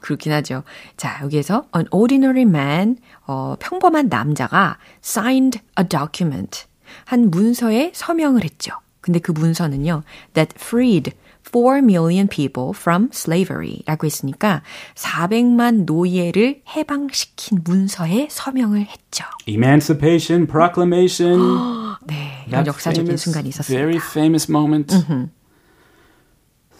그렇긴 0.01 0.33
하죠. 0.33 0.63
자, 0.97 1.21
여기에서 1.23 1.67
an 1.75 1.87
ordinary 1.91 2.43
man, 2.43 2.97
어, 3.27 3.57
평범한 3.59 4.09
남자가 4.09 4.79
signed 5.03 5.61
a 5.79 5.87
document. 5.87 6.65
한 7.05 7.31
문서에 7.31 7.93
서명을 7.95 8.45
했죠. 8.45 8.73
근데 9.01 9.19
그 9.19 9.33
문서는요, 9.33 10.03
that 10.35 10.55
freed 10.57 11.13
4 11.53 11.79
million 11.79 12.29
people 12.29 12.71
from 12.75 13.09
slavery 13.13 13.83
라고 13.87 14.07
했으니까 14.07 14.63
400만 14.95 15.85
노예를 15.87 16.63
해방시킨 16.77 17.63
문서에 17.65 18.29
서명을 18.31 18.81
했죠. 18.81 19.25
Emancipation 19.47 20.47
Proclamation. 20.47 21.41
네, 22.07 22.45
이런 22.47 22.67
역사적인 22.67 23.17
순간이 23.17 23.49
있었습니다. 23.49 23.81
Very 23.81 23.97
famous 23.97 24.51
moment. 24.51 24.95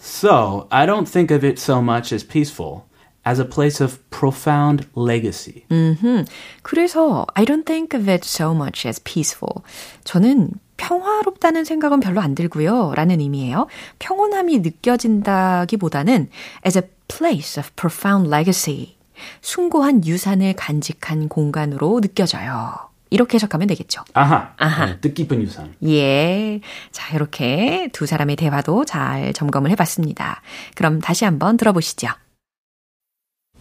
So, 0.00 0.68
I 0.70 0.86
don't 0.86 1.08
think 1.08 1.30
of 1.30 1.44
it 1.44 1.58
so 1.58 1.82
much 1.82 2.12
as 2.12 2.22
peaceful. 2.22 2.86
as 3.26 3.40
a 3.40 3.44
place 3.44 3.82
of 3.82 3.98
profound 4.10 4.86
legacy. 4.96 5.66
음흠. 5.70 6.24
그래서 6.62 7.26
I 7.34 7.44
don't 7.44 7.66
think 7.66 7.92
of 7.92 8.08
it 8.08 8.24
so 8.24 8.54
much 8.54 8.86
as 8.86 9.02
peaceful. 9.02 9.64
저는 10.04 10.52
평화롭다는 10.76 11.64
생각은 11.64 12.00
별로 12.00 12.20
안 12.20 12.34
들고요. 12.34 12.92
라는 12.94 13.20
의미예요. 13.20 13.66
평온함이 13.98 14.60
느껴진다기보다는 14.60 16.28
as 16.64 16.78
a 16.78 16.84
place 17.08 17.60
of 17.60 17.70
profound 17.74 18.28
legacy. 18.28 18.96
숭고한 19.40 20.04
유산을 20.04 20.54
간직한 20.54 21.28
공간으로 21.28 22.00
느껴져요. 22.00 22.89
이렇게 23.11 23.35
해석하면 23.35 23.67
되겠죠. 23.67 24.03
아하. 24.13 24.53
아하. 24.57 24.85
네, 24.85 24.99
뜻깊은 25.01 25.41
유산. 25.41 25.75
예. 25.83 26.61
자, 26.91 27.13
이렇게 27.13 27.89
두 27.91 28.05
사람의 28.05 28.37
대화도 28.37 28.85
잘 28.85 29.33
점검을 29.33 29.69
해봤습니다. 29.71 30.41
그럼 30.75 31.01
다시 31.01 31.25
한번 31.25 31.57
들어보시죠. 31.57 32.07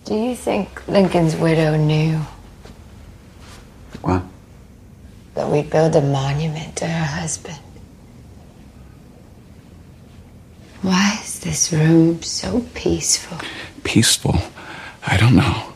Do 0.05 0.15
you 0.15 0.35
think 0.37 0.71
Lincoln's 0.89 1.37
widow 1.37 1.77
knew? 1.77 2.21
What? 4.03 4.23
That 5.35 5.51
we'd 5.51 5.69
build 5.69 5.97
a 5.97 6.01
monument 6.01 6.77
to 6.77 6.87
her 6.87 7.05
husband. 7.21 7.61
Why 10.83 11.19
is 11.23 11.41
this 11.41 11.73
room 11.73 12.23
so 12.23 12.65
peaceful? 12.75 13.37
Peaceful? 13.83 14.39
I 15.07 15.17
don't 15.19 15.35
know. 15.35 15.70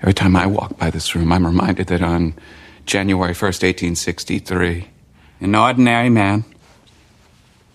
Every 0.00 0.14
time 0.14 0.34
I 0.34 0.46
walk 0.46 0.78
by 0.78 0.90
this 0.90 1.14
room, 1.14 1.32
I'm 1.32 1.46
reminded 1.46 1.86
that 1.88 2.02
on 2.02 2.34
January 2.86 3.32
1st, 3.32 3.62
1863, 3.94 4.88
an 5.40 5.54
ordinary 5.54 6.10
man 6.10 6.44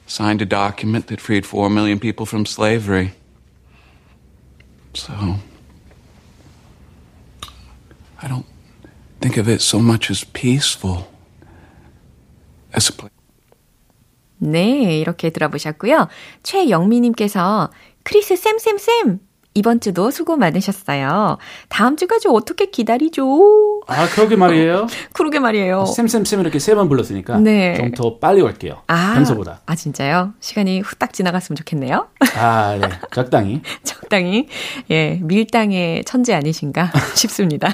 signed 0.06 0.42
a 0.42 0.46
document 0.46 1.08
that 1.08 1.22
freed 1.22 1.46
four 1.46 1.70
million 1.70 2.00
people 2.00 2.26
from 2.26 2.46
slavery. 2.46 3.14
So, 4.94 5.14
I 8.22 8.28
don't 8.28 8.46
think 9.22 9.38
of 9.38 9.48
it 9.48 9.62
so 9.62 9.80
much 9.80 10.10
as 10.10 10.24
peaceful 10.24 11.08
as 12.74 12.90
a 12.90 12.94
place. 12.94 13.12
네, 14.40 15.00
이렇게 15.00 15.30
들어보셨고요. 15.32 16.10
최영미님께서 16.44 17.72
크리스 18.04 18.36
쌤쌤쌤 18.36 19.20
이번 19.55 19.81
주도 19.81 20.11
수고 20.11 20.37
많으셨어요. 20.37 21.39
다음 21.69 21.97
주까지 21.97 22.29
어떻게 22.29 22.67
기다리죠? 22.67 23.83
아, 23.87 24.09
그러게 24.09 24.37
말이에요. 24.37 24.87
그러게 25.13 25.39
말이에요. 25.41 25.85
쌤쌤쌤 25.87 26.41
이렇게 26.41 26.59
세 26.59 26.75
번 26.75 26.89
불렀으니까 26.89 27.39
네. 27.39 27.75
좀 27.77 27.93
더 27.93 28.19
빨리 28.19 28.41
올게요. 28.41 28.83
아, 28.87 29.13
평소보다. 29.15 29.61
아, 29.67 29.75
진짜요? 29.75 30.33
시간이 30.41 30.81
후딱 30.81 31.13
지나갔으면 31.13 31.57
좋겠네요. 31.57 32.09
아, 32.39 32.79
네. 32.81 32.89
적당히. 33.13 33.61
적당히. 33.85 34.49
예, 34.91 35.19
밀당의 35.23 36.05
천재 36.05 36.33
아니신가 36.35 36.91
싶습니다. 37.15 37.69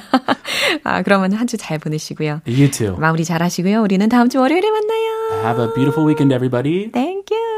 아, 0.84 1.02
그러면 1.02 1.32
한 1.32 1.46
주 1.46 1.56
잘 1.56 1.78
보내시고요. 1.78 2.40
You 2.46 2.70
too. 2.70 2.96
마무리 2.98 3.24
잘 3.24 3.42
하시고요. 3.42 3.82
우리는 3.82 4.08
다음 4.08 4.28
주 4.28 4.38
월요일에 4.40 4.70
만나요. 4.70 5.42
Have 5.44 5.62
a 5.64 5.74
beautiful 5.74 6.06
weekend, 6.08 6.34
everybody. 6.34 6.90
Thank 6.92 7.26
you. 7.30 7.57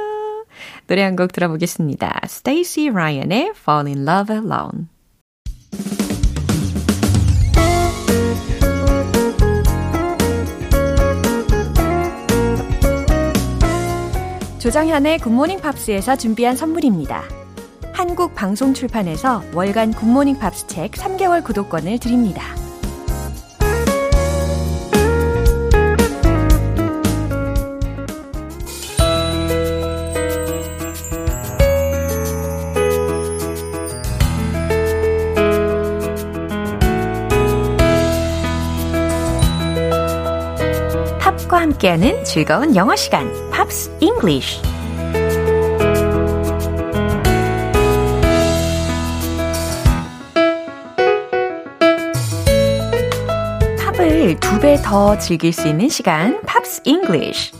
노래 0.91 1.03
한 1.03 1.15
곡 1.15 1.31
들어보겠습니다. 1.31 2.23
Stacey 2.25 2.91
Ryan의 2.91 3.53
Fall 3.57 3.87
in 3.87 4.09
Love 4.09 4.35
Alone. 4.35 4.89
조정현의 14.59 15.21
굿모닝 15.21 15.61
팝스에서 15.61 16.17
준비한 16.17 16.57
선물입니다. 16.57 17.23
한국 17.93 18.35
방송 18.35 18.75
출판에서 18.75 19.45
월간 19.55 19.93
굿모닝 19.93 20.41
팝스 20.41 20.67
책 20.67 20.91
3개월 20.91 21.45
구독권을 21.45 22.01
드립니다. 22.01 22.43
함께하는 41.81 42.25
즐거운 42.25 42.77
영어 42.77 42.95
시간, 42.95 43.27
Pops 43.51 43.97
English. 44.01 44.61
팝을 53.79 54.39
두 54.41 54.61
배 54.61 54.77
더 54.83 55.19
즐길 55.19 55.53
수 55.53 55.67
있는 55.67 55.89
시간, 55.89 56.41
Pops 56.43 56.83
English. 56.85 57.53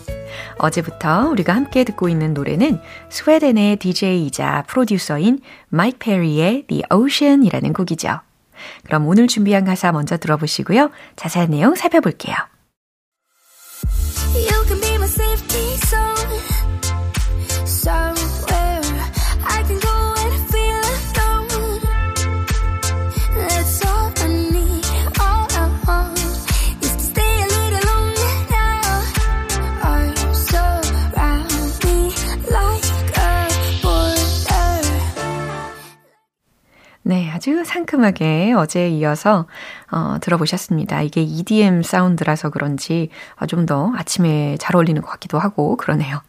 어제부터 0.59 1.29
우리가 1.31 1.55
함께 1.55 1.85
듣고 1.85 2.09
있는 2.09 2.35
노래는 2.35 2.81
스웨덴의 3.09 3.77
DJ이자 3.77 4.65
프로듀서인 4.69 5.41
마이크 5.69 5.99
페리의 5.99 6.67
The 6.67 6.83
Ocean이라는 6.91 7.73
곡이죠. 7.73 8.21
그럼 8.85 9.07
오늘 9.07 9.27
준비한 9.27 9.65
가사 9.65 9.91
먼저 9.93 10.19
들어보시고요. 10.19 10.91
자세한 11.17 11.51
내용 11.51 11.75
살펴볼게요. 11.75 12.37
safety 15.11 15.77
zone. 15.87 16.60
아주 37.41 37.65
상큼하게 37.65 38.53
어제에 38.53 38.91
이어서 38.91 39.47
어, 39.91 40.19
들어보셨습니다. 40.21 41.01
이게 41.01 41.23
EDM 41.23 41.83
사운드라서 41.83 42.51
그런지 42.51 43.09
어, 43.37 43.47
좀더 43.47 43.95
아침에 43.97 44.59
잘 44.61 44.77
어울리는 44.77 45.01
것 45.01 45.09
같기도 45.09 45.39
하고 45.39 45.79
그러네요. 45.79 46.21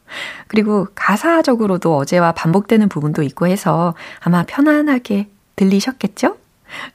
그리고 0.47 0.87
가사적으로도 0.95 1.97
어제와 1.97 2.31
반복되는 2.31 2.87
부분도 2.87 3.23
있고 3.23 3.47
해서 3.47 3.93
아마 4.21 4.43
편안하게 4.43 5.27
들리셨겠죠? 5.57 6.37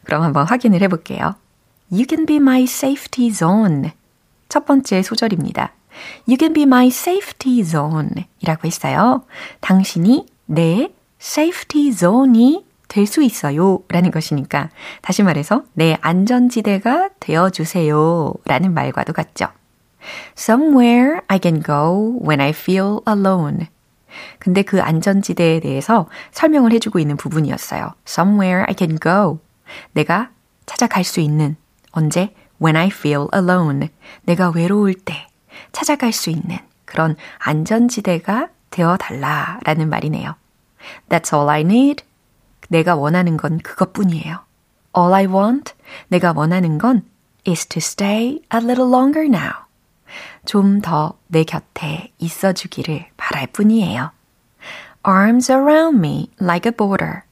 그럼 0.04 0.22
한번 0.22 0.46
확인을 0.46 0.80
해볼게요. 0.80 1.34
You 1.92 2.06
can 2.08 2.24
be 2.24 2.36
my 2.36 2.62
safety 2.62 3.30
zone. 3.30 3.92
첫 4.48 4.64
번째 4.64 5.02
소절입니다. 5.02 5.74
You 6.26 6.38
can 6.38 6.54
be 6.54 6.62
my 6.62 6.86
safety 6.86 7.62
zone 7.62 8.24
이라고 8.40 8.66
했어요. 8.66 9.24
당신이 9.60 10.24
내 10.46 10.88
safety 11.20 11.92
zone이 11.92 12.65
될 12.88 13.06
수 13.06 13.22
있어요. 13.22 13.80
라는 13.88 14.10
것이니까 14.10 14.70
다시 15.02 15.22
말해서 15.22 15.64
내 15.74 15.96
안전지대가 16.00 17.10
되어주세요. 17.20 18.32
라는 18.44 18.74
말과도 18.74 19.12
같죠. 19.12 19.48
Somewhere 20.36 21.20
I 21.28 21.38
can 21.42 21.62
go 21.62 22.18
when 22.22 22.40
I 22.40 22.50
feel 22.50 22.98
alone. 23.08 23.66
근데 24.38 24.62
그 24.62 24.80
안전지대에 24.80 25.60
대해서 25.60 26.08
설명을 26.30 26.72
해주고 26.72 26.98
있는 26.98 27.16
부분이었어요. 27.16 27.92
Somewhere 28.06 28.64
I 28.66 28.74
can 28.76 28.98
go. 29.02 29.40
내가 29.92 30.30
찾아갈 30.64 31.04
수 31.04 31.20
있는 31.20 31.56
언제? 31.90 32.34
When 32.62 32.76
I 32.76 32.86
feel 32.88 33.26
alone. 33.34 33.88
내가 34.22 34.50
외로울 34.50 34.94
때 34.94 35.26
찾아갈 35.72 36.12
수 36.12 36.30
있는 36.30 36.58
그런 36.84 37.16
안전지대가 37.38 38.48
되어 38.70 38.96
달라라는 38.96 39.90
말이네요. 39.90 40.34
That's 41.08 41.34
all 41.36 41.50
I 41.50 41.60
need. 41.60 42.04
내가 42.68 42.94
원하는 42.96 43.36
건 43.36 43.58
그것뿐이에요. 43.58 44.38
All 44.96 45.14
I 45.14 45.26
want, 45.26 45.74
내가 46.08 46.32
원하는 46.34 46.78
건 46.78 47.02
is 47.46 47.66
to 47.66 47.78
stay 47.78 48.40
a 48.54 48.60
little 48.60 48.88
longer 48.90 49.26
now. 49.26 49.66
좀 50.46 50.80
더 50.80 51.14
내 51.28 51.44
곁에 51.44 52.12
있어 52.18 52.52
주기를 52.52 53.06
바랄 53.16 53.46
뿐이에요. 53.48 54.10
Arms 55.06 55.50
around 55.52 55.98
me 55.98 56.30
like 56.40 56.68
a 56.70 56.74
border. 56.76 57.22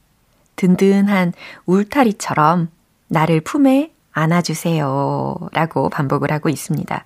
든든한 0.55 1.33
울타리처럼 1.65 2.69
나를 3.07 3.41
품에 3.41 3.91
안아주세요. 4.13 5.49
라고 5.51 5.89
반복을 5.89 6.31
하고 6.31 6.47
있습니다. 6.49 7.05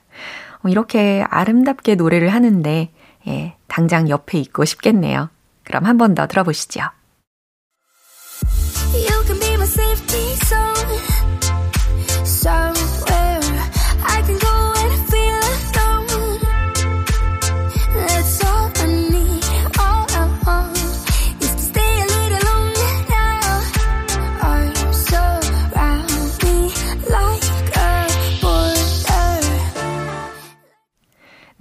이렇게 0.67 1.25
아름답게 1.27 1.95
노래를 1.95 2.29
하는데, 2.29 2.91
예, 3.27 3.55
당장 3.67 4.09
옆에 4.09 4.37
있고 4.39 4.65
싶겠네요. 4.65 5.29
그럼 5.63 5.85
한 5.85 5.97
번 5.97 6.13
더 6.15 6.27
들어보시죠. 6.27 6.81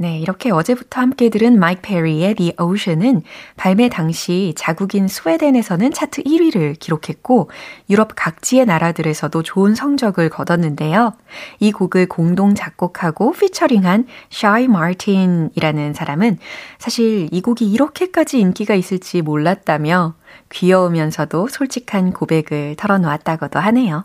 네, 0.01 0.21
이렇게 0.21 0.53
어제부터 0.53 1.01
함께 1.01 1.29
들은 1.29 1.59
마이크 1.59 1.81
페리의 1.83 2.37
The 2.37 2.53
Ocean은 2.61 3.23
발매 3.57 3.89
당시 3.89 4.55
자국인 4.57 5.09
스웨덴에서는 5.09 5.91
차트 5.91 6.23
1위를 6.23 6.79
기록했고 6.79 7.51
유럽 7.91 8.13
각지의 8.15 8.67
나라들에서도 8.67 9.43
좋은 9.43 9.75
성적을 9.75 10.29
거뒀는데요. 10.29 11.15
이 11.59 11.73
곡을 11.73 12.07
공동 12.07 12.55
작곡하고 12.55 13.33
피처링한 13.33 14.07
샤이 14.31 14.69
마틴이라는 14.69 15.95
사람은 15.95 16.39
사실 16.79 17.29
이 17.33 17.41
곡이 17.41 17.69
이렇게까지 17.69 18.39
인기가 18.39 18.77
있을지 18.77 19.21
몰랐다며 19.21 20.15
귀여우면서도 20.51 21.49
솔직한 21.49 22.13
고백을 22.13 22.77
털어놓았다고도 22.77 23.59
하네요. 23.59 24.05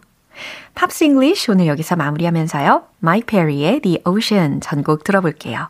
Pops 0.74 1.04
English 1.04 1.52
오늘 1.52 1.68
여기서 1.68 1.96
마무리하면서요. 1.98 2.82
마이크 2.98 3.28
페리의 3.28 3.82
The 3.82 4.00
Ocean 4.06 4.60
전곡 4.60 5.04
들어볼게요. 5.04 5.70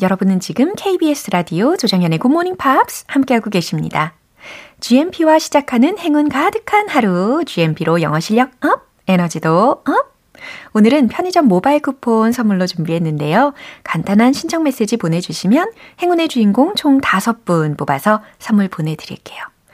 여러분은 0.00 0.40
지금 0.40 0.74
KBS 0.74 1.30
라디오 1.30 1.76
조정현의 1.76 2.18
굿모닝 2.18 2.56
팝스 2.56 3.04
함께하고 3.08 3.50
계십니다. 3.50 4.14
GMP와 4.80 5.38
시작하는 5.38 5.98
행운 5.98 6.28
가득한 6.28 6.88
하루 6.88 7.44
GMP로 7.44 8.00
영어 8.00 8.20
실력 8.20 8.50
up, 8.64 8.86
에너지도 9.06 9.82
up 9.84 10.10
오늘은 10.72 11.08
편의점 11.08 11.46
모바일 11.46 11.80
쿠폰 11.80 12.32
선물로 12.32 12.66
준비했는데요. 12.66 13.52
간단한 13.84 14.32
신청 14.32 14.62
메시지 14.62 14.96
보내주시면 14.96 15.72
행운의 16.00 16.28
주인공 16.28 16.74
총 16.74 17.00
5분 17.00 17.76
뽑아서 17.76 18.22
선물 18.38 18.68
보내드릴게요. 18.68 19.38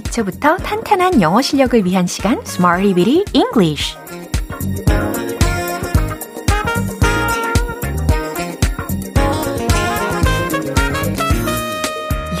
기초부터 0.00 0.58
탄탄한 0.58 1.20
영어 1.20 1.42
실력을 1.42 1.84
위한 1.84 2.06
시간 2.06 2.40
Smarty 2.42 2.94
Bitty 2.94 3.24
English 3.32 3.96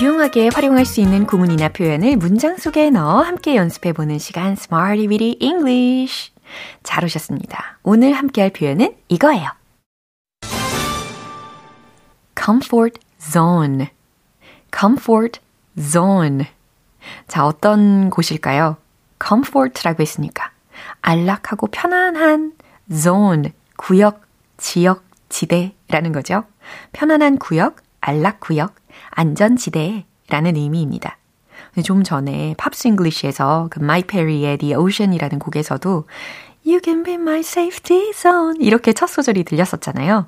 유용하게 0.00 0.50
활용할 0.54 0.84
수 0.84 1.00
있는 1.00 1.26
구문이나 1.26 1.70
표현을 1.70 2.16
문장 2.16 2.56
속에 2.56 2.90
넣어 2.90 3.22
함께 3.22 3.56
연습해 3.56 3.92
보는 3.92 4.18
시간 4.20 4.52
Smarty 4.52 5.08
Bitty 5.08 5.36
English 5.40 6.30
잘 6.84 7.04
오셨습니다. 7.04 7.80
오늘 7.82 8.12
함께 8.12 8.42
할 8.42 8.50
표현은 8.50 8.94
이거예요. 9.08 9.50
comfort 12.40 13.00
zone 13.20 13.88
comfort 14.72 15.40
zone 15.78 16.46
자, 17.26 17.46
어떤 17.46 18.10
곳일까요? 18.10 18.76
comfort라고 19.22 20.00
했으니까 20.02 20.50
안락하고 21.02 21.68
편안한 21.68 22.52
zone, 22.92 23.52
구역, 23.76 24.22
지역, 24.56 25.04
지대라는 25.28 26.12
거죠. 26.12 26.44
편안한 26.92 27.38
구역, 27.38 27.76
안락 28.00 28.40
구역, 28.40 28.74
안전 29.10 29.56
지대라는 29.56 30.56
의미입니다. 30.56 31.16
좀 31.84 32.02
전에 32.02 32.54
Pops 32.56 32.88
English에서 32.88 33.68
그 33.70 33.78
마이크 33.78 34.02
페리의 34.02 34.58
The 34.58 34.74
Ocean이라는 34.74 35.38
곡에서도 35.38 36.06
You 36.66 36.80
can 36.82 37.02
be 37.02 37.14
my 37.14 37.40
safety 37.40 38.12
zone 38.12 38.58
이렇게 38.60 38.92
첫 38.92 39.06
소절이 39.06 39.44
들렸었잖아요. 39.44 40.26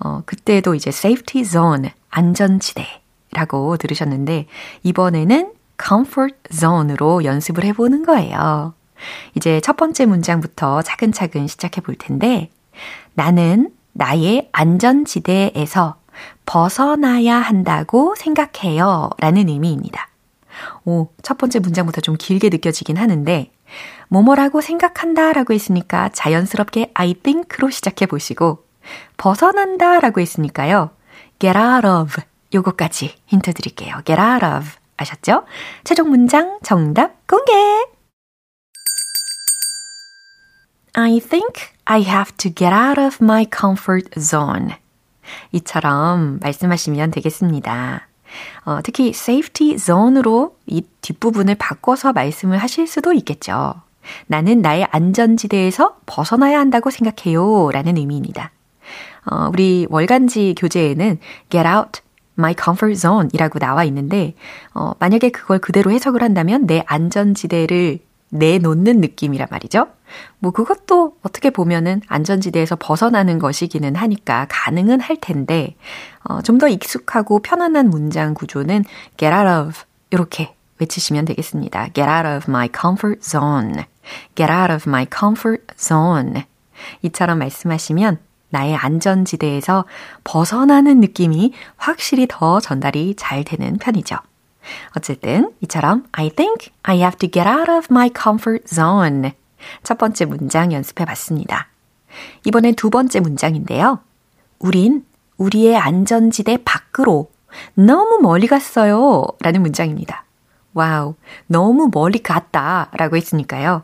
어, 0.00 0.22
그때도 0.24 0.74
이제 0.74 0.88
safety 0.88 1.44
zone, 1.44 1.90
안전지대라고 2.10 3.76
들으셨는데 3.78 4.46
이번에는 4.84 5.52
comfort 5.82 6.36
zone으로 6.52 7.24
연습을 7.24 7.64
해보는 7.64 8.04
거예요. 8.04 8.74
이제 9.34 9.60
첫 9.60 9.76
번째 9.76 10.06
문장부터 10.06 10.82
차근차근 10.82 11.46
시작해 11.48 11.80
볼 11.80 11.96
텐데, 11.96 12.50
나는 13.14 13.70
나의 13.92 14.48
안전지대에서 14.52 15.96
벗어나야 16.46 17.36
한다고 17.36 18.14
생각해요. 18.16 19.10
라는 19.18 19.48
의미입니다. 19.48 20.08
오, 20.84 21.08
첫 21.22 21.38
번째 21.38 21.58
문장부터 21.58 22.00
좀 22.00 22.16
길게 22.18 22.48
느껴지긴 22.50 22.96
하는데, 22.96 23.50
뭐뭐라고 24.08 24.60
생각한다 24.60 25.32
라고 25.32 25.54
했으니까 25.54 26.10
자연스럽게 26.10 26.90
I 26.94 27.14
think로 27.14 27.70
시작해 27.70 28.06
보시고, 28.06 28.64
벗어난다 29.16 30.00
라고 30.00 30.20
했으니까요. 30.20 30.90
get 31.38 31.58
out 31.58 31.86
of 31.86 32.20
요거까지 32.54 33.14
힌트 33.26 33.54
드릴게요. 33.54 34.00
get 34.04 34.20
out 34.20 34.44
of. 34.44 34.81
아셨죠? 34.96 35.44
최종 35.84 36.10
문장 36.10 36.58
정답 36.62 37.26
공개! 37.26 37.52
I 40.94 41.20
think 41.20 41.72
I 41.84 42.02
have 42.02 42.36
to 42.36 42.52
get 42.54 42.72
out 42.72 43.00
of 43.00 43.18
my 43.22 43.46
comfort 43.50 44.08
zone. 44.20 44.74
이처럼 45.52 46.38
말씀하시면 46.40 47.10
되겠습니다. 47.12 48.06
어, 48.64 48.80
특히 48.82 49.08
safety 49.08 49.78
zone으로 49.78 50.56
이 50.66 50.82
뒷부분을 51.00 51.54
바꿔서 51.54 52.12
말씀을 52.12 52.58
하실 52.58 52.86
수도 52.86 53.12
있겠죠. 53.12 53.74
나는 54.26 54.62
나의 54.62 54.86
안전지대에서 54.90 55.98
벗어나야 56.06 56.58
한다고 56.58 56.90
생각해요. 56.90 57.70
라는 57.72 57.96
의미입니다. 57.96 58.50
어, 59.30 59.48
우리 59.52 59.86
월간지 59.88 60.54
교재에는 60.58 61.18
get 61.50 61.66
out 61.66 62.01
my 62.38 62.54
comfort 62.60 62.98
zone 62.98 63.28
이라고 63.32 63.58
나와 63.58 63.84
있는데, 63.84 64.34
어, 64.74 64.92
만약에 64.98 65.30
그걸 65.30 65.58
그대로 65.58 65.90
해석을 65.90 66.22
한다면 66.22 66.66
내 66.66 66.82
안전지대를 66.86 67.98
내놓는 68.30 69.00
느낌이란 69.00 69.48
말이죠. 69.50 69.88
뭐 70.38 70.52
그것도 70.52 71.16
어떻게 71.22 71.50
보면은 71.50 72.00
안전지대에서 72.06 72.76
벗어나는 72.76 73.38
것이기는 73.38 73.94
하니까 73.94 74.46
가능은 74.48 75.00
할 75.00 75.16
텐데, 75.20 75.76
어, 76.24 76.40
좀 76.42 76.58
더 76.58 76.68
익숙하고 76.68 77.40
편안한 77.40 77.90
문장 77.90 78.34
구조는 78.34 78.84
get 79.18 79.34
out 79.34 79.48
of 79.48 79.84
이렇게 80.10 80.54
외치시면 80.78 81.24
되겠습니다. 81.26 81.88
get 81.94 82.08
out 82.08 82.26
of 82.26 82.50
my 82.50 82.68
comfort 82.74 83.20
zone. 83.22 83.84
get 84.34 84.50
out 84.50 84.72
of 84.72 84.88
my 84.88 85.06
comfort 85.14 85.62
zone. 85.76 86.44
이처럼 87.02 87.38
말씀하시면 87.38 88.18
나의 88.52 88.76
안전지대에서 88.76 89.86
벗어나는 90.24 91.00
느낌이 91.00 91.52
확실히 91.76 92.26
더 92.28 92.60
전달이 92.60 93.14
잘 93.16 93.44
되는 93.44 93.78
편이죠. 93.78 94.16
어쨌든 94.96 95.52
이처럼 95.62 96.04
I 96.12 96.28
think 96.30 96.70
I 96.82 96.98
have 96.98 97.16
to 97.16 97.30
get 97.30 97.48
out 97.48 97.70
of 97.70 97.86
my 97.90 98.10
comfort 98.14 98.64
zone. 98.66 99.32
첫 99.82 99.96
번째 99.98 100.26
문장 100.26 100.72
연습해 100.72 101.04
봤습니다. 101.04 101.68
이번엔 102.44 102.74
두 102.74 102.90
번째 102.90 103.20
문장인데요. 103.20 104.00
우린 104.58 105.04
우리의 105.38 105.76
안전지대 105.76 106.58
밖으로 106.64 107.30
너무 107.74 108.18
멀리 108.20 108.46
갔어요. 108.46 109.26
라는 109.40 109.62
문장입니다. 109.62 110.24
Wow, 110.74 111.14
너무 111.46 111.90
멀리 111.92 112.22
갔다 112.22 112.90
라고 112.92 113.16
했으니까요. 113.16 113.82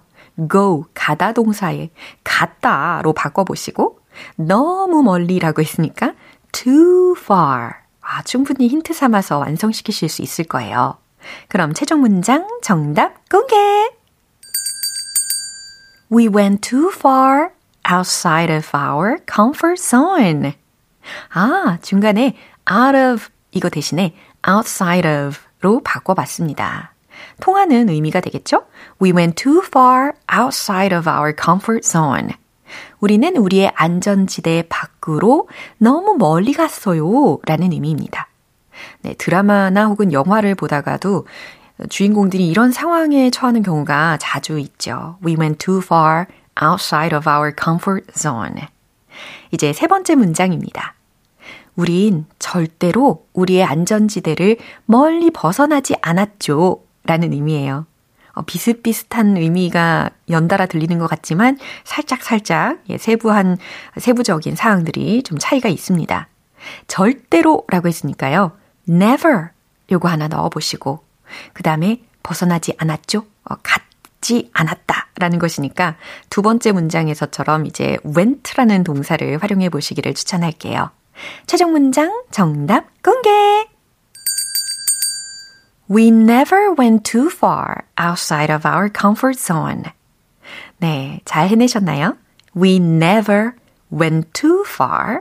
go, 0.50 0.84
가다 0.94 1.32
동사에 1.32 1.90
갔다로 2.22 3.12
바꿔보시고 3.14 3.98
너무 4.36 5.02
멀리라고 5.02 5.62
했으니까 5.62 6.14
too 6.52 7.14
far. 7.16 7.72
아, 8.00 8.22
충분히 8.22 8.68
힌트 8.68 8.92
삼아서 8.94 9.38
완성시키실 9.38 10.08
수 10.08 10.22
있을 10.22 10.44
거예요. 10.44 10.96
그럼 11.48 11.74
최종 11.74 12.00
문장 12.00 12.46
정답 12.62 13.28
공개! 13.28 13.56
We 16.10 16.26
went 16.26 16.66
too 16.66 16.90
far 16.94 17.50
outside 17.90 18.50
of 18.50 18.70
our 18.74 19.18
comfort 19.30 19.80
zone. 19.80 20.54
아, 21.34 21.78
중간에 21.82 22.34
out 22.70 22.96
of 22.96 23.28
이거 23.52 23.68
대신에 23.68 24.14
outside 24.48 25.08
of로 25.08 25.82
바꿔봤습니다. 25.82 26.94
통하는 27.40 27.88
의미가 27.88 28.20
되겠죠? 28.20 28.66
We 29.02 29.12
went 29.12 29.42
too 29.42 29.60
far 29.64 30.12
outside 30.32 30.94
of 30.96 31.08
our 31.08 31.34
comfort 31.34 31.86
zone. 31.86 32.34
우리는 33.00 33.36
우리의 33.36 33.72
안전지대 33.74 34.64
밖으로 34.68 35.48
너무 35.78 36.16
멀리 36.16 36.52
갔어요. 36.52 37.38
라는 37.44 37.72
의미입니다. 37.72 38.28
네, 39.02 39.14
드라마나 39.14 39.86
혹은 39.86 40.12
영화를 40.12 40.54
보다가도 40.54 41.26
주인공들이 41.88 42.48
이런 42.48 42.72
상황에 42.72 43.30
처하는 43.30 43.62
경우가 43.62 44.18
자주 44.20 44.58
있죠. 44.58 45.18
We 45.24 45.36
went 45.38 45.64
too 45.64 45.80
far 45.82 46.26
outside 46.60 47.16
of 47.16 47.28
our 47.28 47.52
comfort 47.56 48.06
zone. 48.16 48.68
이제 49.52 49.72
세 49.72 49.86
번째 49.86 50.16
문장입니다. 50.16 50.94
우린 51.76 52.26
절대로 52.40 53.24
우리의 53.34 53.64
안전지대를 53.64 54.56
멀리 54.84 55.30
벗어나지 55.30 55.94
않았죠. 56.02 56.82
라는 57.04 57.32
의미예요. 57.32 57.86
어, 58.38 58.42
비슷비슷한 58.46 59.36
의미가 59.36 60.10
연달아 60.30 60.66
들리는 60.66 60.96
것 60.98 61.08
같지만 61.08 61.58
살짝 61.84 62.22
살짝 62.22 62.78
예, 62.88 62.96
세부한 62.96 63.58
세부적인 63.98 64.54
사항들이 64.54 65.24
좀 65.24 65.38
차이가 65.38 65.68
있습니다. 65.68 66.28
절대로 66.86 67.64
라고 67.68 67.88
했으니까요. 67.88 68.52
never 68.88 69.48
요거 69.90 70.08
하나 70.08 70.28
넣어 70.28 70.48
보시고 70.50 71.04
그 71.52 71.62
다음에 71.64 72.00
벗어나지 72.22 72.74
않았죠. 72.78 73.24
어, 73.44 73.54
가지 73.62 74.50
않았다 74.52 75.08
라는 75.16 75.40
것이니까 75.40 75.96
두 76.30 76.40
번째 76.40 76.70
문장에서처럼 76.70 77.66
이제 77.66 77.98
went라는 78.06 78.84
동사를 78.84 79.38
활용해 79.42 79.68
보시기를 79.70 80.14
추천할게요. 80.14 80.90
최종 81.46 81.72
문장 81.72 82.22
정답 82.30 82.86
공개! 83.02 83.67
We 85.90 86.10
never 86.10 86.74
went 86.74 87.04
too 87.04 87.30
far 87.30 87.84
outside 87.96 88.52
of 88.52 88.66
our 88.68 88.90
comfort 88.90 89.38
zone. 89.38 89.84
네, 90.78 91.20
잘 91.24 91.48
해내셨나요? 91.48 92.16
We 92.54 92.76
never 92.76 93.52
went 93.90 94.30
too 94.32 94.64
far. 94.66 95.20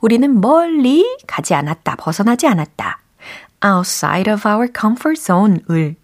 우리는 0.00 0.40
멀리 0.40 1.04
가지 1.26 1.54
않았다, 1.54 1.96
벗어나지 1.96 2.46
않았다. 2.46 2.98
outside 3.62 4.32
of 4.32 4.48
our 4.48 4.68
comfort 4.74 5.20
zone을 5.20 5.96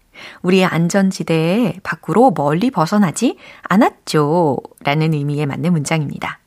우리의 0.43 0.65
안전지대 0.65 1.79
밖으로 1.81 2.31
멀리 2.35 2.69
벗어나지 2.69 3.37
않았죠. 3.63 4.57
라는 4.83 5.13
의미에 5.13 5.47
맞는 5.47 5.71
문장입니다. 5.71 6.39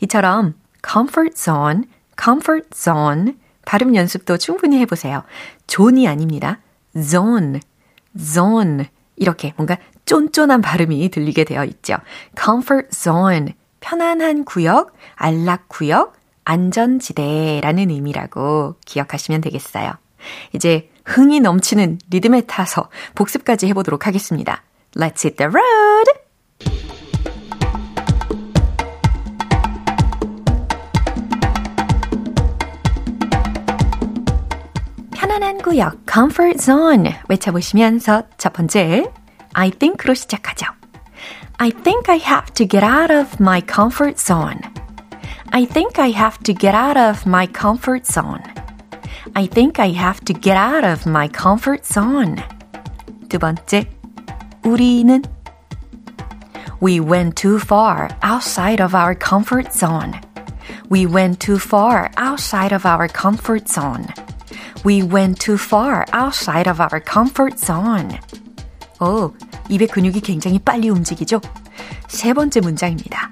이처럼 0.00 0.54
comfort 0.86 1.34
zone, 1.36 1.84
comfort 2.22 2.68
zone 2.74 3.34
발음 3.64 3.94
연습도 3.94 4.36
충분히 4.36 4.78
해보세요. 4.78 5.22
존이 5.66 6.06
아닙니다. 6.06 6.58
Zone, 7.00 7.60
zone 8.18 8.84
이렇게 9.16 9.52
뭔가 9.56 9.76
쫀쫀한 10.04 10.60
발음이 10.60 11.08
들리게 11.10 11.44
되어 11.44 11.64
있죠. 11.64 11.96
comfort 12.38 12.88
zone 12.90 13.54
편안한 13.80 14.44
구역, 14.44 14.92
안락 15.14 15.68
구역, 15.68 16.14
안전지대라는 16.44 17.90
의미라고 17.90 18.76
기억하시면 18.86 19.40
되겠어요. 19.42 19.92
이제 20.54 20.90
흥이 21.04 21.40
넘치는 21.40 21.98
리듬에 22.10 22.42
타서 22.42 22.88
복습까지 23.14 23.66
해보도록 23.68 24.06
하겠습니다. 24.06 24.62
Let's 24.96 25.24
hit 25.24 25.36
the 25.36 25.48
road! 25.48 25.87
편안한 35.67 35.67
구역, 35.67 36.05
comfort 36.09 36.57
zone 36.57 37.15
외쳐보시면서 37.27 38.23
첫 38.37 38.53
번째 38.53 39.11
I 39.53 39.71
think로 39.71 40.13
시작하죠. 40.13 40.67
I 41.57 41.69
think 41.69 42.09
I 42.09 42.17
have 42.19 42.53
to 42.53 42.65
get 42.65 42.85
out 42.85 43.13
of 43.13 43.35
my 43.41 43.61
comfort 43.61 44.17
zone. 44.17 44.61
I 45.51 45.65
think 45.65 45.99
I 45.99 46.11
have 46.11 46.39
to 46.45 46.55
get 46.55 46.73
out 46.73 46.97
of 46.97 47.27
my 47.27 47.45
comfort 47.45 48.09
zone. 48.09 48.41
I 49.35 49.47
think 49.47 49.79
I 49.79 49.91
have 49.91 50.23
to 50.25 50.33
get 50.33 50.55
out 50.55 50.85
of 50.85 51.07
my 51.07 51.27
comfort 51.27 51.83
zone. 51.85 52.37
두 53.27 53.37
번째, 53.37 53.89
우리는 54.63 55.21
We 56.79 57.01
went 57.01 57.35
too 57.35 57.59
far 57.59 58.09
outside 58.23 58.81
of 58.81 58.95
our 58.95 59.13
comfort 59.13 59.73
zone. 59.73 60.13
We 60.89 61.05
went 61.05 61.39
too 61.39 61.59
far 61.59 62.11
outside 62.17 62.71
of 62.71 62.85
our 62.85 63.09
comfort 63.09 63.67
zone. 63.67 64.07
We 64.83 65.01
went 65.03 65.39
too 65.39 65.57
far 65.57 66.05
outside 66.13 66.69
of 66.69 66.81
our 66.81 66.99
comfort 66.99 67.57
zone. 67.57 68.19
오, 68.99 69.33
입의 69.69 69.87
근육이 69.87 70.21
굉장히 70.21 70.59
빨리 70.59 70.89
움직이죠? 70.89 71.41
세 72.07 72.33
번째 72.33 72.61
문장입니다. 72.61 73.31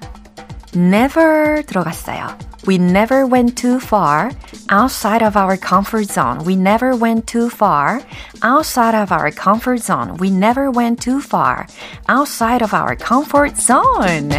never 0.76 1.64
들어갔어요. 1.64 2.38
We 2.68 2.76
never 2.76 3.26
went 3.26 3.56
too 3.56 3.80
far 3.80 4.32
outside 4.70 5.24
of 5.24 5.36
our 5.36 5.58
comfort 5.58 6.06
zone. 6.12 6.46
We 6.46 6.56
never 6.56 6.96
went 6.96 7.26
too 7.26 7.50
far 7.50 8.02
outside 8.44 8.96
of 8.96 9.12
our 9.12 9.32
comfort 9.32 9.82
zone. 9.82 10.18
We 10.20 10.30
never 10.30 10.70
went 10.70 11.02
too 11.02 11.20
far 11.22 11.66
outside 12.08 12.62
of 12.62 12.74
our 12.74 12.96
comfort 12.96 13.58
zone. 13.58 14.30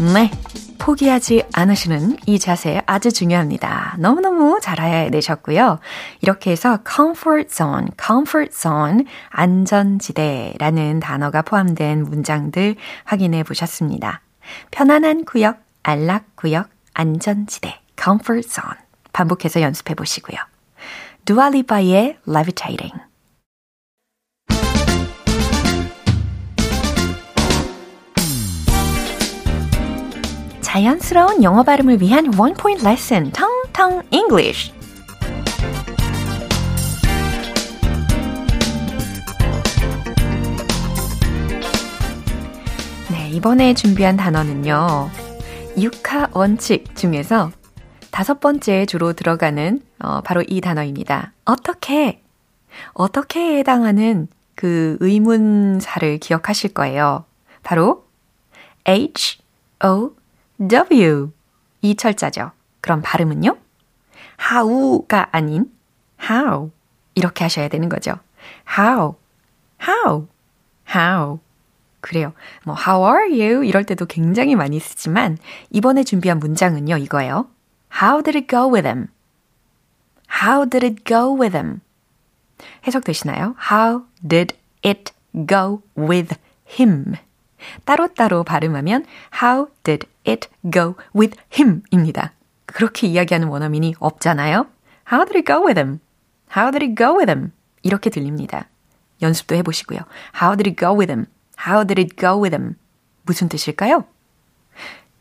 네. 0.00 0.30
포기하지 0.83 1.45
않으시는 1.53 2.17
이 2.25 2.37
자세 2.37 2.81
아주 2.85 3.13
중요합니다. 3.13 3.95
너무너무 3.99 4.59
잘 4.61 4.81
해내셨고요. 4.81 5.79
이렇게 6.19 6.51
해서 6.51 6.79
comfort 6.85 7.47
zone, 7.49 7.87
comfort 7.97 8.53
zone, 8.53 9.05
안전지대라는 9.29 10.99
단어가 10.99 11.41
포함된 11.41 12.03
문장들 12.03 12.75
확인해 13.05 13.43
보셨습니다. 13.43 14.19
편안한 14.71 15.23
구역, 15.23 15.59
안락 15.83 16.35
구역, 16.35 16.67
안전지대, 16.93 17.79
comfort 17.97 18.45
zone. 18.45 18.77
반복해서 19.13 19.61
연습해 19.61 19.95
보시고요. 19.95 20.37
두알리바의 21.23 22.17
levitating. 22.27 23.12
자연스러운 30.73 31.43
영어 31.43 31.61
발음을 31.61 32.01
위한 32.01 32.35
원 32.35 32.55
포인트 32.55 32.83
레슨 32.83 33.31
텅텅 33.31 34.01
English. 34.09 34.73
네, 43.11 43.29
이번에 43.29 43.75
준비한 43.75 44.17
단어는요. 44.17 45.11
육하 45.77 46.29
원칙 46.31 46.95
중에서 46.95 47.51
다섯 48.09 48.39
번째 48.39 48.87
주로 48.87 49.13
들어가는 49.13 49.79
어, 49.99 50.21
바로 50.21 50.43
이 50.47 50.59
단어입니다. 50.59 51.33
어떻게 51.45 52.23
어떻게에 52.93 53.59
해당하는 53.59 54.27
그 54.55 54.97
의문사를 55.01 56.17
기억하실 56.17 56.73
거예요. 56.73 57.25
바로 57.61 58.07
H 58.87 59.37
O 59.83 60.13
W 60.59 61.31
이 61.81 61.95
철자죠. 61.95 62.51
그럼 62.81 63.01
발음은요? 63.01 63.57
how가 64.51 65.29
아닌 65.31 65.71
how 66.21 66.71
이렇게 67.15 67.43
하셔야 67.43 67.67
되는 67.67 67.89
거죠. 67.89 68.19
how, 68.77 69.15
how, 69.87 70.27
how. 70.93 71.39
그래요. 72.01 72.33
뭐 72.65 72.75
how 72.75 73.05
are 73.05 73.31
you 73.31 73.63
이럴 73.63 73.85
때도 73.85 74.05
굉장히 74.05 74.55
많이 74.55 74.79
쓰지만 74.79 75.37
이번에 75.69 76.03
준비한 76.03 76.39
문장은요 76.39 76.97
이거예요. 76.97 77.47
How 78.01 78.21
did 78.21 78.37
it 78.37 78.47
go 78.47 78.69
with 78.71 78.87
him? 78.87 79.07
How 80.41 80.67
did 80.69 80.85
it 80.85 81.03
go 81.05 81.33
with 81.33 81.55
him? 81.55 81.81
해석되시나요? 82.87 83.55
How 83.71 84.03
did 84.25 84.55
it 84.83 85.13
go 85.47 85.81
with 85.97 86.37
him? 86.79 87.15
따로따로 87.85 88.43
발음하면 88.43 89.05
How 89.41 89.67
did 89.83 90.07
it 90.27 90.49
go 90.71 90.95
with 91.15 91.37
him? 91.57 91.81
입니다. 91.91 92.33
그렇게 92.65 93.07
이야기하는 93.07 93.47
원어민이 93.47 93.95
없잖아요. 93.99 94.67
How 95.11 95.25
did 95.25 95.37
it 95.37 95.45
go 95.45 95.65
with 95.65 95.79
him? 95.79 95.99
How 96.55 96.71
did 96.71 96.85
it 96.85 96.95
go 96.95 97.17
with 97.17 97.29
him? 97.31 97.51
이렇게 97.81 98.09
들립니다. 98.09 98.67
연습도 99.21 99.55
해보시고요. 99.55 99.99
How 100.41 100.55
did 100.57 100.69
it 100.69 100.75
go 100.79 100.97
with 100.97 101.11
him? 101.11 101.25
How 101.65 101.85
did 101.85 101.99
it 102.01 102.15
go 102.15 102.41
with 102.41 102.55
him? 102.55 102.75
무슨 103.23 103.49
뜻일까요? 103.49 104.05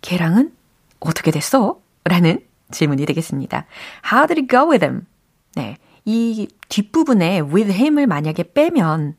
걔랑은 0.00 0.52
어떻게 1.00 1.30
됐어? 1.30 1.80
라는 2.04 2.44
질문이 2.70 3.06
되겠습니다. 3.06 3.66
How 4.10 4.26
did 4.26 4.40
it 4.40 4.48
go 4.48 4.70
with 4.70 4.84
him? 4.84 5.06
네. 5.54 5.76
이 6.04 6.48
뒷부분에 6.68 7.40
with 7.40 7.70
him을 7.72 8.06
만약에 8.06 8.52
빼면 8.52 9.14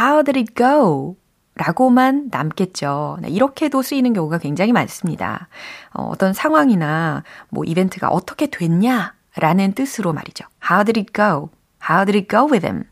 How 0.00 0.22
did 0.22 0.38
it 0.38 0.54
go? 0.54 1.16
라고만 1.56 2.28
남겠죠. 2.30 3.18
네, 3.22 3.28
이렇게도 3.28 3.82
쓰이는 3.82 4.12
경우가 4.12 4.38
굉장히 4.38 4.72
많습니다. 4.72 5.48
어, 5.92 6.04
어떤 6.04 6.32
상황이나 6.32 7.24
뭐 7.48 7.64
이벤트가 7.64 8.08
어떻게 8.08 8.46
됐냐? 8.46 9.14
라는 9.38 9.72
뜻으로 9.72 10.12
말이죠. 10.12 10.44
How 10.70 10.84
did 10.84 10.98
it 10.98 11.12
go? 11.12 11.50
How 11.88 12.06
did 12.06 12.16
it 12.16 12.28
go 12.28 12.50
with 12.50 12.66
him? 12.66 12.84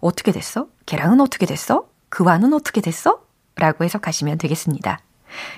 어떻게 0.00 0.32
됐어? 0.32 0.68
걔랑은 0.86 1.20
어떻게 1.20 1.46
됐어? 1.46 1.86
그와는 2.08 2.52
어떻게 2.52 2.80
됐어? 2.80 3.22
라고 3.56 3.84
해석하시면 3.84 4.38
되겠습니다. 4.38 4.98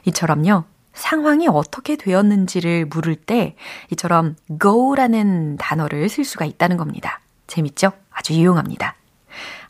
이처럼요. 0.04 0.64
상황이 0.94 1.46
어떻게 1.48 1.96
되었는지를 1.96 2.86
물을 2.86 3.14
때 3.14 3.54
이처럼 3.92 4.36
go라는 4.60 5.58
단어를 5.58 6.08
쓸 6.08 6.24
수가 6.24 6.44
있다는 6.44 6.76
겁니다. 6.76 7.20
재밌죠? 7.46 7.92
아주 8.10 8.34
유용합니다. 8.34 8.94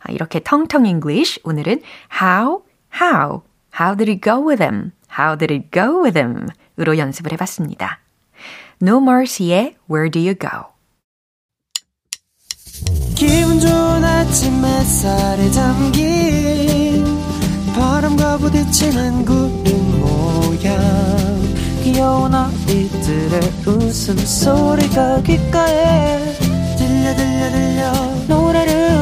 이렇게 0.09 0.41
텅텅 0.41 0.87
English 0.87 1.41
오늘은 1.43 1.83
how 2.23 2.62
how, 2.97 3.43
how 3.73 3.95
did 3.95 4.09
it 4.09 4.21
go 4.21 4.41
with 4.41 4.61
him? 4.61 4.93
How 5.09 5.37
did 5.37 5.53
it 5.53 5.71
go 5.71 6.03
with 6.03 6.19
him? 6.19 6.49
으로 6.79 6.97
연습을 6.99 7.33
해봤습니다. 7.33 8.01
No 8.83 9.01
Mercy의 9.01 9.77
Where 9.91 10.11
Do 10.11 10.21
You 10.21 10.35
Go? 10.35 10.73
기분 13.15 13.59
좋은 13.59 14.05
아침 14.05 14.65
햇살에 14.65 15.51
담긴 15.51 17.05
바람과 17.75 18.39
부딪히는 18.39 19.25
구름 19.25 20.01
모양 20.01 20.77
귀여운 21.83 22.35
아이들의 22.35 23.41
웃음소리가 23.67 25.23
귓가에 25.23 26.35
들려 26.77 27.15
들려 27.17 27.51
들려 27.51 27.93
노래를 28.29 28.97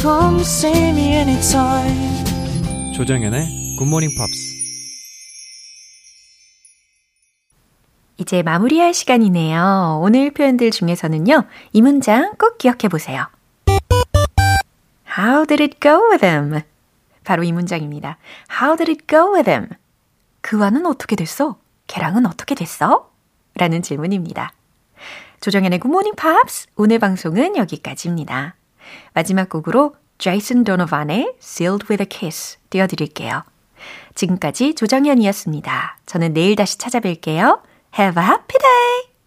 Come 0.00 0.40
see 0.40 0.90
me 0.90 1.12
anytime. 1.12 2.24
조정연의 2.94 3.76
굿모닝 3.78 4.10
팝스. 4.16 4.56
이제 8.16 8.42
마무리할 8.42 8.94
시간이네요. 8.94 10.00
오늘 10.02 10.30
표현들 10.30 10.70
중에서는요, 10.70 11.44
이 11.72 11.82
문장 11.82 12.34
꼭 12.38 12.58
기억해 12.58 12.88
보세요. 12.88 13.26
How 15.18 15.46
did 15.46 15.62
it 15.62 15.78
go 15.80 16.10
with 16.10 16.24
him? 16.24 16.60
바로 17.24 17.42
이 17.42 17.52
문장입니다. 17.52 18.18
How 18.60 18.76
did 18.76 18.90
it 18.90 19.06
go 19.08 19.34
with 19.34 19.50
him? 19.50 19.68
그와는 20.42 20.86
어떻게 20.86 21.16
됐어? 21.16 21.58
걔랑은 21.88 22.26
어떻게 22.26 22.54
됐어? 22.54 23.10
라는 23.54 23.82
질문입니다. 23.82 24.52
조정현의 25.40 25.80
굿모닝 25.80 26.14
팝스 26.14 26.68
오늘 26.76 26.98
방송은 26.98 27.56
여기까지입니다. 27.56 28.57
마지막 29.14 29.48
곡으로 29.48 29.94
제이슨 30.18 30.64
도노반의 30.64 31.34
Sealed 31.40 31.86
with 31.90 32.02
a 32.02 32.06
Kiss 32.08 32.58
띄워드릴게요. 32.70 33.42
지금까지 34.14 34.74
조정현이었습니다. 34.74 35.98
저는 36.06 36.34
내일 36.34 36.56
다시 36.56 36.76
찾아뵐게요. 36.78 37.60
Have 37.98 38.22
a 38.22 38.28
happy 38.28 38.58
day! 38.58 39.17